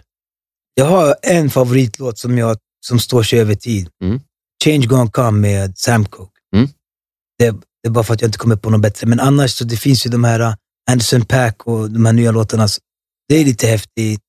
[0.74, 2.56] Jag har en favoritlåt som, jag,
[2.86, 3.88] som står sig över tid.
[4.04, 4.20] Mm.
[4.64, 6.32] Change Gonna Come med Sam Cooke.
[6.56, 6.68] Mm.
[7.38, 9.06] Det, det är bara för att jag inte kommer på något bättre.
[9.06, 10.54] Men annars så det finns ju de här uh,
[10.90, 12.68] Anderson Paak och de här nya låtarna.
[13.28, 14.20] Det är lite häftigt.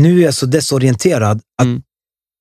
[0.00, 1.82] Nu är jag så desorienterad att Mm.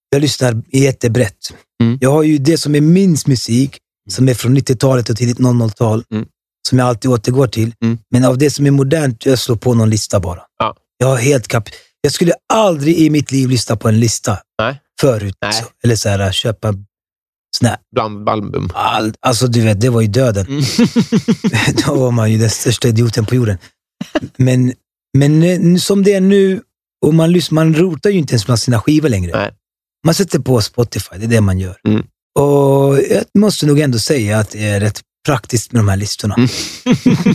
[0.09, 1.37] jag lyssnar jättebrett.
[1.83, 1.97] Mm.
[2.01, 3.77] Jag har ju det som är min musik,
[4.09, 6.27] som är från 90-talet och tidigt 00-tal, Mm.
[6.69, 7.73] Som jag alltid återgår till.
[7.83, 7.97] Mm.
[8.11, 10.41] Men av det som är modernt, jag slår på någon lista bara.
[10.59, 10.75] Ja.
[10.97, 11.69] Jag har helt kap...
[12.01, 14.81] Jag skulle aldrig i mitt liv lyssna på en lista Nej.
[15.01, 15.35] förut.
[15.41, 15.53] Nej.
[15.53, 15.65] Så.
[15.83, 16.73] Eller så här, köpa
[17.57, 18.69] sån här, Bland album.
[18.73, 20.45] all, Alltså du vet, det var ju döden.
[20.47, 20.63] Mm.
[21.85, 23.57] Då var man ju den största idioten på jorden.
[24.37, 24.73] Men,
[25.17, 26.61] men eh, som det är nu,
[27.05, 29.31] och man, lyssnar, man rotar ju inte ens bland sina skivor längre.
[29.37, 29.51] Nej.
[30.05, 31.75] Man sätter på Spotify, det är det man gör.
[31.87, 32.03] Mm.
[32.39, 36.35] Och jag måste nog ändå säga att det är rätt praktiskt med de här listorna.
[36.35, 36.49] Mm.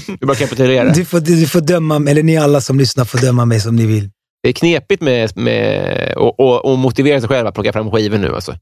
[0.20, 0.94] du bara kapitulerar.
[0.94, 3.86] Du, får, du får döma, eller ni alla som lyssnar får döma mig som ni
[3.86, 4.10] vill.
[4.42, 8.18] Det är knepigt med, med och, och, och motivera sig själv att plocka fram skivor
[8.18, 8.34] nu.
[8.34, 8.52] Alltså.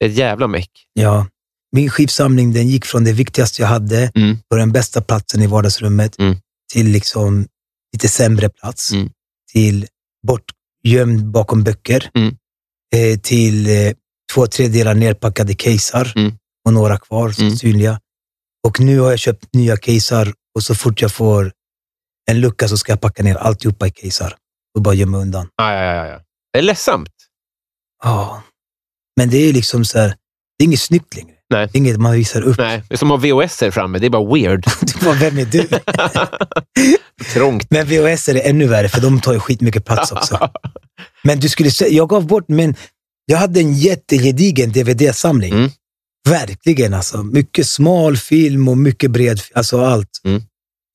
[0.00, 0.70] Det är ett jävla meck.
[0.92, 1.26] Ja.
[1.72, 4.36] Min skivsamling den gick från det viktigaste jag hade, Mm.
[4.50, 6.36] på den bästa platsen i vardagsrummet, Mm.
[6.72, 7.46] till liksom
[7.92, 9.10] lite sämre plats, Mm.
[9.52, 9.86] till
[10.26, 12.34] bortgömd bakom böcker, Mm.
[12.94, 13.92] eh, till eh,
[14.34, 16.32] två tredjedelar nerpackade casear Mm.
[16.66, 17.56] och några kvar Mm.
[17.56, 18.00] synliga.
[18.66, 21.52] Och nu har jag köpt nya casear och så fort jag får
[22.30, 24.34] en lucka så ska jag packa ner alltihopa i casear
[24.74, 25.48] och bara gömma undan.
[25.56, 26.20] Ja, ja, ja, ja.
[26.52, 27.12] Det är ledsamt.
[28.04, 28.42] Ja.
[29.16, 30.08] Men det är liksom så här,
[30.58, 31.34] det är inget snyggt längre.
[31.50, 31.68] Nej.
[31.72, 32.58] Det är inget man visar upp.
[32.58, 33.98] Nej, det är som att ha VHS här framme.
[33.98, 34.64] Det är bara weird.
[34.80, 35.68] Du bara, vem är du?
[37.32, 37.70] Trångt.
[37.70, 40.50] Men VHS är ännu värre, för de tar ju skitmycket plats också.
[41.22, 42.74] Men du skulle säga, jag gav bort, men
[43.26, 45.52] jag hade en jättegedigen DVD-samling.
[45.52, 45.70] Mm.
[46.30, 47.22] Verkligen alltså.
[47.22, 50.20] Mycket smal film och mycket bred, alltså allt.
[50.24, 50.42] Mm.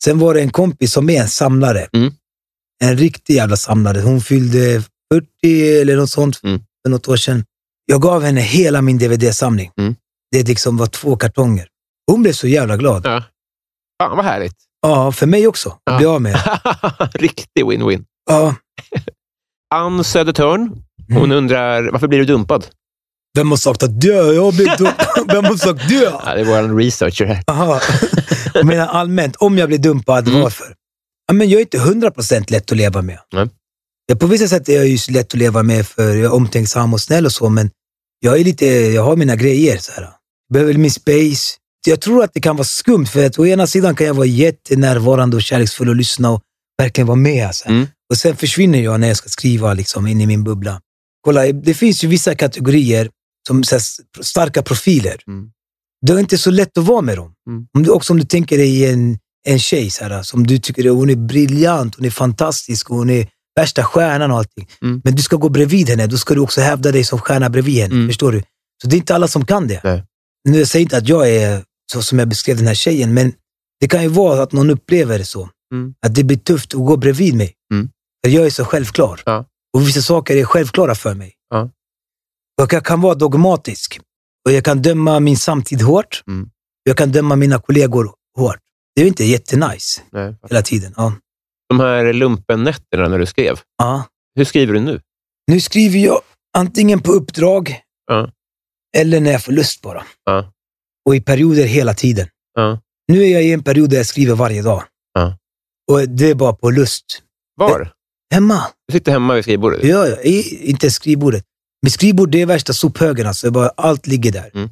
[0.03, 1.87] Sen var det en kompis som är en samlare.
[1.93, 2.13] Mm.
[2.83, 4.01] En riktig jävla samlare.
[4.01, 6.59] Hon fyllde 40 eller något sånt Mm.
[6.85, 7.45] för något år sedan.
[7.85, 9.71] Jag gav henne hela min DVD-samling.
[9.77, 9.95] Mm.
[10.31, 11.67] Det liksom var två kartonger.
[12.11, 13.05] Hon blev så jävla glad.
[13.05, 13.23] Ja.
[14.01, 14.55] Fan vad härligt.
[14.81, 15.77] Ja, för mig också.
[15.83, 15.97] Ja.
[15.97, 16.39] bli av med.
[17.13, 18.03] Riktig win-win.
[18.29, 18.55] Ja.
[19.75, 21.31] Ann Södertörn, hon Mm.
[21.31, 22.65] undrar varför blir du dumpad?
[23.37, 24.03] Vem har sagt att?
[24.03, 24.91] Jag blir dum.
[25.27, 26.03] Vem har sagt dö?
[26.25, 27.43] Ja, det är vår researcher här.
[27.47, 27.81] Aha.
[28.53, 30.41] Jag menar allmänt, om jag blir dumpad, Mm.
[30.41, 30.75] varför?
[31.27, 33.19] Ja, men jag är inte 100% lätt att leva med.
[34.05, 36.93] Ja, på vissa sätt är jag ju lätt att leva med för jag är omtänksam
[36.93, 37.69] och snäll och så, men
[38.19, 39.77] jag, är lite, jag har mina grejer.
[39.77, 40.09] Så här.
[40.53, 41.53] Behöver min space.
[41.87, 44.25] Jag tror att det kan vara skumt, för att å ena sidan kan jag vara
[44.25, 46.41] jättenärvarande och kärleksfull och lyssna och
[46.77, 47.55] verkligen vara med.
[47.55, 47.69] Så.
[47.69, 47.87] Mm.
[48.09, 50.81] Och sen försvinner jag när jag ska skriva liksom, in i min bubbla.
[51.25, 53.09] Kolla, det finns ju vissa kategorier
[53.47, 53.83] som så här,
[54.23, 55.21] starka profiler.
[55.27, 55.49] Mm.
[56.05, 57.33] Det är inte så lätt att vara med dem.
[57.47, 57.67] Mm.
[57.77, 59.17] Om du, också om du tänker dig en,
[59.47, 63.09] en tjej så här, som du tycker hon är briljant, hon är fantastisk och hon
[63.09, 64.67] är värsta stjärnan och allting.
[64.81, 65.01] Mm.
[65.03, 67.81] Men du ska gå bredvid henne, då ska du också hävda dig som stjärna bredvid
[67.81, 67.95] henne.
[67.95, 68.07] Mm.
[68.07, 68.43] Förstår du?
[68.81, 69.81] Så det är inte alla som kan det.
[69.83, 70.03] Nej.
[70.49, 73.33] Nu jag säger inte att jag är så som jag beskrev den här tjejen, men
[73.79, 75.49] det kan ju vara att någon upplever det så.
[75.73, 75.93] Mm.
[76.05, 77.53] Att det blir tufft att gå bredvid mig.
[77.73, 77.89] Mm.
[78.25, 79.21] För jag är så självklar.
[79.25, 79.45] Ja.
[79.73, 81.33] Och vissa saker är självklara för mig.
[81.49, 81.69] Ja.
[82.61, 83.99] Och jag kan vara dogmatisk.
[84.45, 86.23] Och jag kan döma min samtid hårt.
[86.27, 86.49] Mm.
[86.83, 88.57] Jag kan döma mina kollegor hårt.
[88.95, 90.35] Det är ju inte jättenice Nej.
[90.49, 90.93] hela tiden.
[90.97, 91.13] Ja.
[91.69, 93.59] De här lumpennätterna när du skrev.
[93.77, 94.05] Ja.
[94.35, 95.01] Hur skriver du nu?
[95.47, 96.21] Nu skriver jag
[96.57, 98.31] antingen på uppdrag Ja.
[98.97, 100.03] eller när jag får lust bara.
[100.25, 100.51] Ja.
[101.05, 102.27] Och i perioder hela tiden.
[102.53, 102.79] Ja.
[103.07, 104.83] Nu är jag i en period där jag skriver varje dag.
[105.91, 107.05] Och det är bara på lust.
[107.55, 107.91] Var?
[108.33, 108.63] Hemma.
[108.87, 109.83] Du sitter hemma vid skrivbordet?
[109.83, 110.21] Ja,
[110.61, 111.45] inte skrivbordet.
[111.83, 113.27] Men skrivbord, det är värsta sophögen.
[113.27, 113.51] Alltså.
[113.51, 114.49] Bara, allt ligger där.
[114.53, 114.69] Mm.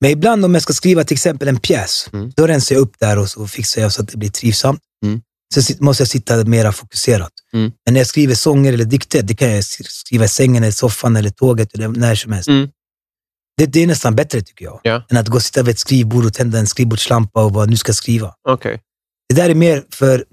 [0.00, 2.32] Men ibland om jag ska skriva till exempel en pjäs, Mm.
[2.36, 4.80] då rensar jag upp där och så fixar jag så att det blir trivsamt.
[5.04, 5.20] Mm.
[5.54, 7.32] Sen måste jag sitta mera fokuserat.
[7.52, 7.72] Mm.
[7.86, 10.72] Men när jag skriver sånger eller dikter, det kan jag sk- skriva i sängen, eller
[10.72, 12.48] soffan eller tåget eller när som helst.
[12.48, 12.68] Mm.
[13.56, 14.80] Det, det är nästan bättre tycker jag.
[14.82, 15.06] Ja.
[15.10, 17.76] Än att gå och sitta vid ett skrivbord och tända en skrivbordslampa och bara, nu
[17.76, 18.34] ska jag skriva.
[18.48, 18.80] Okej.
[19.28, 20.24] Det där är mer för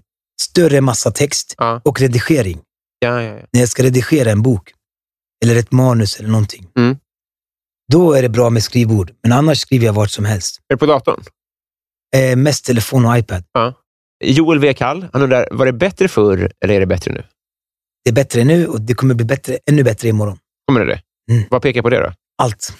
[0.42, 1.82] större massa text Ja.
[1.86, 2.60] och redigering.
[3.00, 3.46] Ja, ja, ja.
[3.54, 4.72] När jag ska redigera en bok,
[5.46, 6.68] eller ett manus eller någonting.
[6.78, 6.98] Mm.
[7.92, 10.60] Då är det bra med skrivbord, men annars skriver jag vart som helst.
[10.70, 11.24] Är det på datorn?
[12.16, 13.44] Eh, mest telefon och iPad.
[13.54, 13.74] Ja.
[14.24, 14.74] Joel W.
[14.74, 17.24] Kall, han undrar, var det bättre förr eller är det bättre nu?
[18.04, 20.38] Det är bättre nu och det kommer bli bättre, ännu bättre imorgon.
[20.68, 21.02] Kommer det det?
[21.34, 21.48] Mm.
[21.50, 22.14] Vad pekar på det då?
[22.38, 22.74] Allt.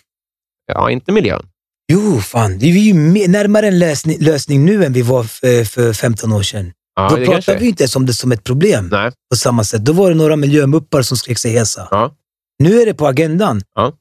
[0.68, 1.50] Ja, inte miljön.
[1.92, 2.58] Jo, fan.
[2.58, 6.42] Vi är ju närmare en lösning, lösning nu än vi var för, för 15 år
[6.44, 6.74] sedan.
[6.96, 9.12] Ja, Då pratar kanske vi inte ens om det som ett problem Nej.
[9.30, 9.86] på samma sätt.
[9.86, 11.88] Då var det några miljömuppar som skrek sig hesa.
[11.92, 12.16] Ja.
[12.60, 13.62] Nu är det på agendan.
[13.76, 13.94] Ja.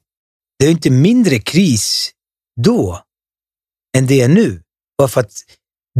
[0.59, 2.11] Det är inte mindre kris
[2.61, 3.03] då
[3.97, 4.63] än det är nu.
[4.99, 5.33] Bara för att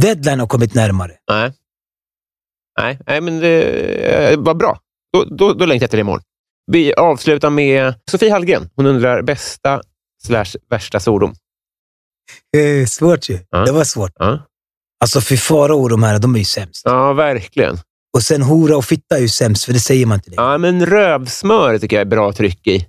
[0.01, 1.11] deadline har kommit närmare.
[1.29, 1.53] Nej.
[2.79, 3.63] Nej, nej men det
[4.31, 4.79] eh, var bra.
[5.13, 6.23] Då, då, då längtar jag till det imorgon.
[6.71, 8.69] Vi avslutar med Sofie Hallgren.
[8.75, 9.81] Hon undrar bästa
[10.23, 11.33] slash värsta svordom.
[12.57, 13.39] Eh, svårt ju.
[13.49, 13.65] Ja.
[13.65, 14.11] Det var svårt.
[14.15, 14.39] Ja.
[15.01, 16.81] Alltså för Farao och de här, de är ju sämst.
[16.85, 17.77] ja, verkligen.
[18.13, 20.31] Och sen hora och fitta är ju sämst, för det säger man inte.
[20.35, 22.85] Ja, men rövsmör tycker jag är bra tryck i.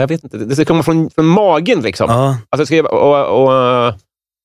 [0.00, 1.80] Jag vet inte, det ska komma från, från magen.
[1.80, 2.10] liksom.
[2.10, 3.52] Ja, Alltså, det ska, och, och,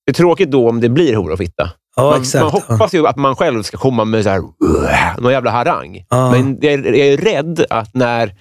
[0.06, 1.72] det är tråkigt då om det blir hora och fitta.
[1.96, 2.42] ja man, exakt.
[2.44, 4.42] man hoppas ju att man själv ska komma med så här,
[5.22, 6.06] någon jävla harang.
[6.10, 6.32] Ja.
[6.32, 8.36] Men jag är, jag är rädd att när...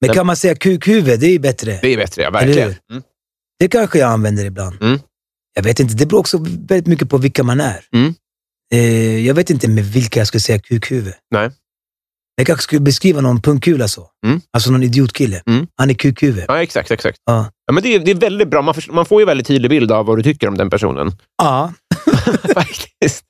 [0.00, 1.78] Men kan man säga kukhuvud, det är ju bättre.
[1.82, 2.74] Det är bättre, ja, verkligen.
[2.90, 3.02] Mm.
[3.58, 4.82] Det kanske jag använder ibland.
[4.82, 4.98] Mm.
[5.54, 7.84] Jag vet inte, det beror också väldigt mycket på vilka man är.
[7.92, 8.14] Mm.
[8.74, 11.14] Eh, jag vet inte med vilka jag skulle säga kukhuvud.
[11.30, 11.50] Nej.
[12.36, 14.08] Jag kanske skulle beskriva någon pungkula så.
[14.26, 14.40] Mm.
[14.52, 15.42] Alltså någon idiotkille.
[15.46, 15.66] Mm.
[15.76, 16.44] Han är kukhuvud.
[16.48, 16.90] Ja, exakt.
[16.90, 17.18] exakt.
[17.24, 17.50] Ja.
[17.66, 18.62] Ja, men det, är, det är väldigt bra.
[18.62, 21.12] Man, först- man får ju väldigt tydlig bild av vad du tycker om den personen.
[21.42, 21.72] Ja.
[22.54, 23.24] Faktiskt.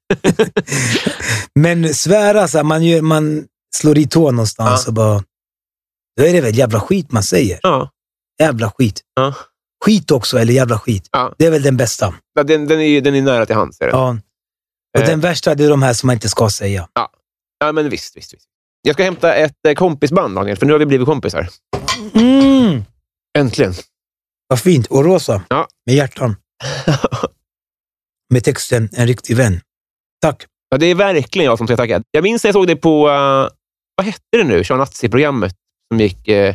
[1.54, 3.44] Men svära, så här, man, gör, man
[3.76, 4.88] slår i tå någonstans Ja.
[4.88, 5.22] och bara...
[6.16, 7.58] Då är det väl jävla skit man säger.
[7.62, 7.90] Ja.
[8.40, 9.00] Jävla skit.
[9.14, 9.34] Ja.
[9.84, 11.08] Skit också, eller jävla skit.
[11.12, 11.34] Ja.
[11.38, 12.14] Det är väl den bästa.
[12.34, 13.80] Ja, Den, den, är, den är nära till hands.
[13.80, 13.96] Är den.
[13.96, 14.16] Ja.
[14.98, 15.06] Och Eh.
[15.08, 16.88] den värsta, det är de här som man inte ska säga.
[17.58, 18.46] Ja, men visst, visst, visst.
[18.82, 21.48] Jag ska hämta ett eh, kompisband, Daniel, för nu har vi blivit kompisar.
[22.14, 22.84] Mm.
[23.38, 23.74] Äntligen.
[24.48, 24.86] Vad fint.
[24.86, 25.42] Och rosa.
[25.48, 25.68] Ja.
[25.86, 26.36] Med hjärtan.
[28.34, 29.60] Med texten En riktig vän.
[30.22, 30.46] Tack.
[30.68, 32.02] Ja, det är verkligen jag som ska tacka.
[32.10, 33.48] Jag minns när jag såg det på, uh,
[33.96, 35.54] vad hette det nu, Sean Atzi-programmet
[35.92, 36.28] som gick...
[36.28, 36.54] eh,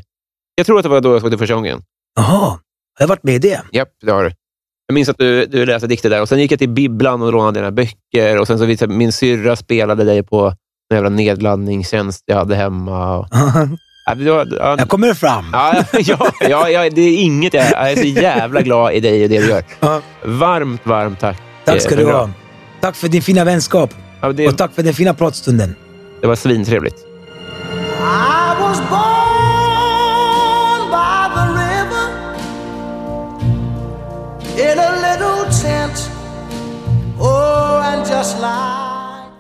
[0.56, 1.84] jag tror att det var då jag såg det första gången.
[2.16, 2.60] Jaha, har
[3.00, 3.62] jag varit med i det?
[3.72, 4.32] Japp, det har du.
[4.88, 7.32] Jag minns att du, du läste dikter där och sen gick jag till bibblan och
[7.34, 10.54] lånade dina böcker och sen så visade min syrra spelade dig på
[10.92, 13.18] en jävla nedladdningstjänst jag hade hemma.
[13.18, 13.28] Och,
[14.06, 15.46] ja, det var, ja, jag kommer fram.
[15.54, 17.54] ja, ja, ja, ja, det är inget.
[17.54, 19.64] Jag, jag är så jävla glad i dig och det du gör.
[20.24, 21.38] Varmt, varmt tack.
[21.66, 22.30] Tack ska Eh, du ha.
[22.82, 23.94] Tack för din fina vänskap.
[24.22, 25.76] Ja, det, Och tack för den fina pratstunden.
[26.22, 26.96] det var svintrevligt.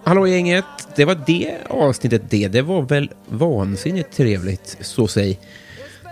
[0.03, 0.65] Hallå gänget!
[0.95, 2.47] Det var det avsnittet det.
[2.47, 5.39] Det var väl vansinnigt trevligt, så säg.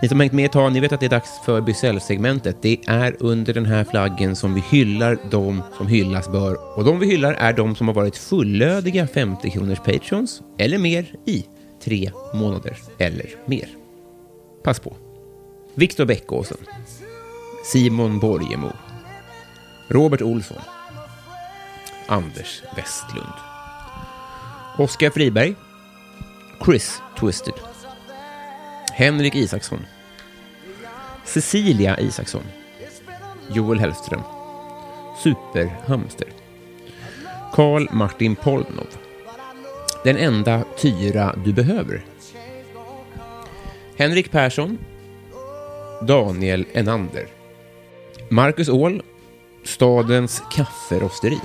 [0.02, 2.56] Ni som hängt med ett tag, ni vet att det är dags för Bysell-segmentet.
[2.62, 6.78] Det är under den här flaggen som vi hyllar de som hyllas bör.
[6.78, 11.06] Och de vi hyllar är de som har varit fullödiga 50 kronors patrons eller mer
[11.24, 11.44] i
[11.84, 13.68] tre månader eller mer.
[14.64, 14.96] Pass på.
[15.74, 16.58] Viktor Bäckåsen.
[17.72, 18.72] Simon Borgemo.
[19.88, 20.58] Robert Olsson.
[22.06, 23.34] Anders Westlund.
[24.78, 25.54] Oskar Friberg.
[26.64, 27.54] Chris Twisted.
[28.92, 29.86] Henrik Isaksson.
[31.24, 32.44] Cecilia Isaksson.
[33.50, 34.22] Joel Hellström.
[35.22, 36.28] Superhamster.
[37.52, 38.88] Karl Martin Polnov.
[40.04, 42.04] Den enda Tyra du behöver.
[43.96, 44.78] Henrik Persson.
[46.02, 47.26] Daniel Enander.
[48.28, 49.02] Marcus Åhl.
[49.64, 51.40] Stadens kafferosteri.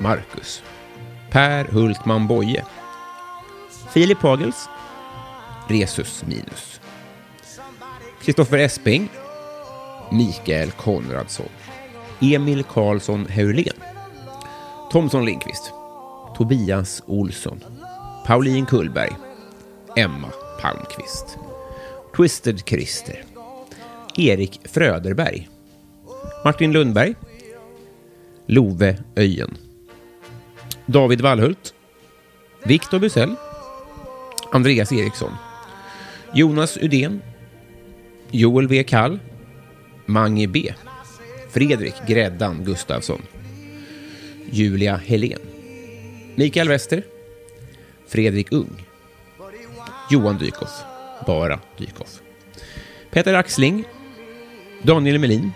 [0.00, 0.62] Marcus.
[1.30, 2.64] Per Hultman Boye.
[3.92, 4.68] Filip Hagels.
[5.68, 6.80] Resus Minus.
[8.20, 9.08] Kristoffer Esping.
[10.10, 11.48] Mikael Konradsson.
[12.20, 13.78] Emil Karlsson Heurlen.
[14.90, 15.72] Thomson Lindqvist.
[16.34, 17.60] Tobias Olsson.
[18.26, 19.14] Pauline Kullberg.
[19.96, 21.38] Emma Palmqvist.
[22.12, 23.24] Twisted Christer.
[24.16, 25.48] Erik Fröderberg.
[26.44, 27.16] Martin Lundberg.
[28.46, 29.69] Love Öjen.
[30.90, 31.74] David Wallhult.
[32.64, 33.36] Viktor Busell.
[34.52, 35.32] Andreas Eriksson.
[36.34, 37.22] Jonas Udén.
[38.30, 38.84] Joel W.
[38.84, 39.18] Kall.
[40.06, 40.74] Mange B.
[41.50, 43.22] Fredrik Gräddan Gustafsson.
[44.50, 45.38] Julia Helén.
[46.34, 47.02] Mikael Wester.
[48.08, 48.84] Fredrik Ung.
[50.10, 50.82] Johan Dykhoff.
[51.26, 52.20] Bara Dykhoff.
[53.10, 53.84] Peter Axling.
[54.82, 55.52] Daniel Melin.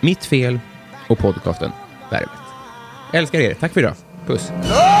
[0.00, 0.60] Mitt fel
[1.08, 1.70] och podcasten
[2.10, 2.30] Värvet.
[3.12, 3.54] Älskar er.
[3.54, 4.09] Tack för idag.
[4.30, 4.52] Puss.
[4.62, 5.00] Oh,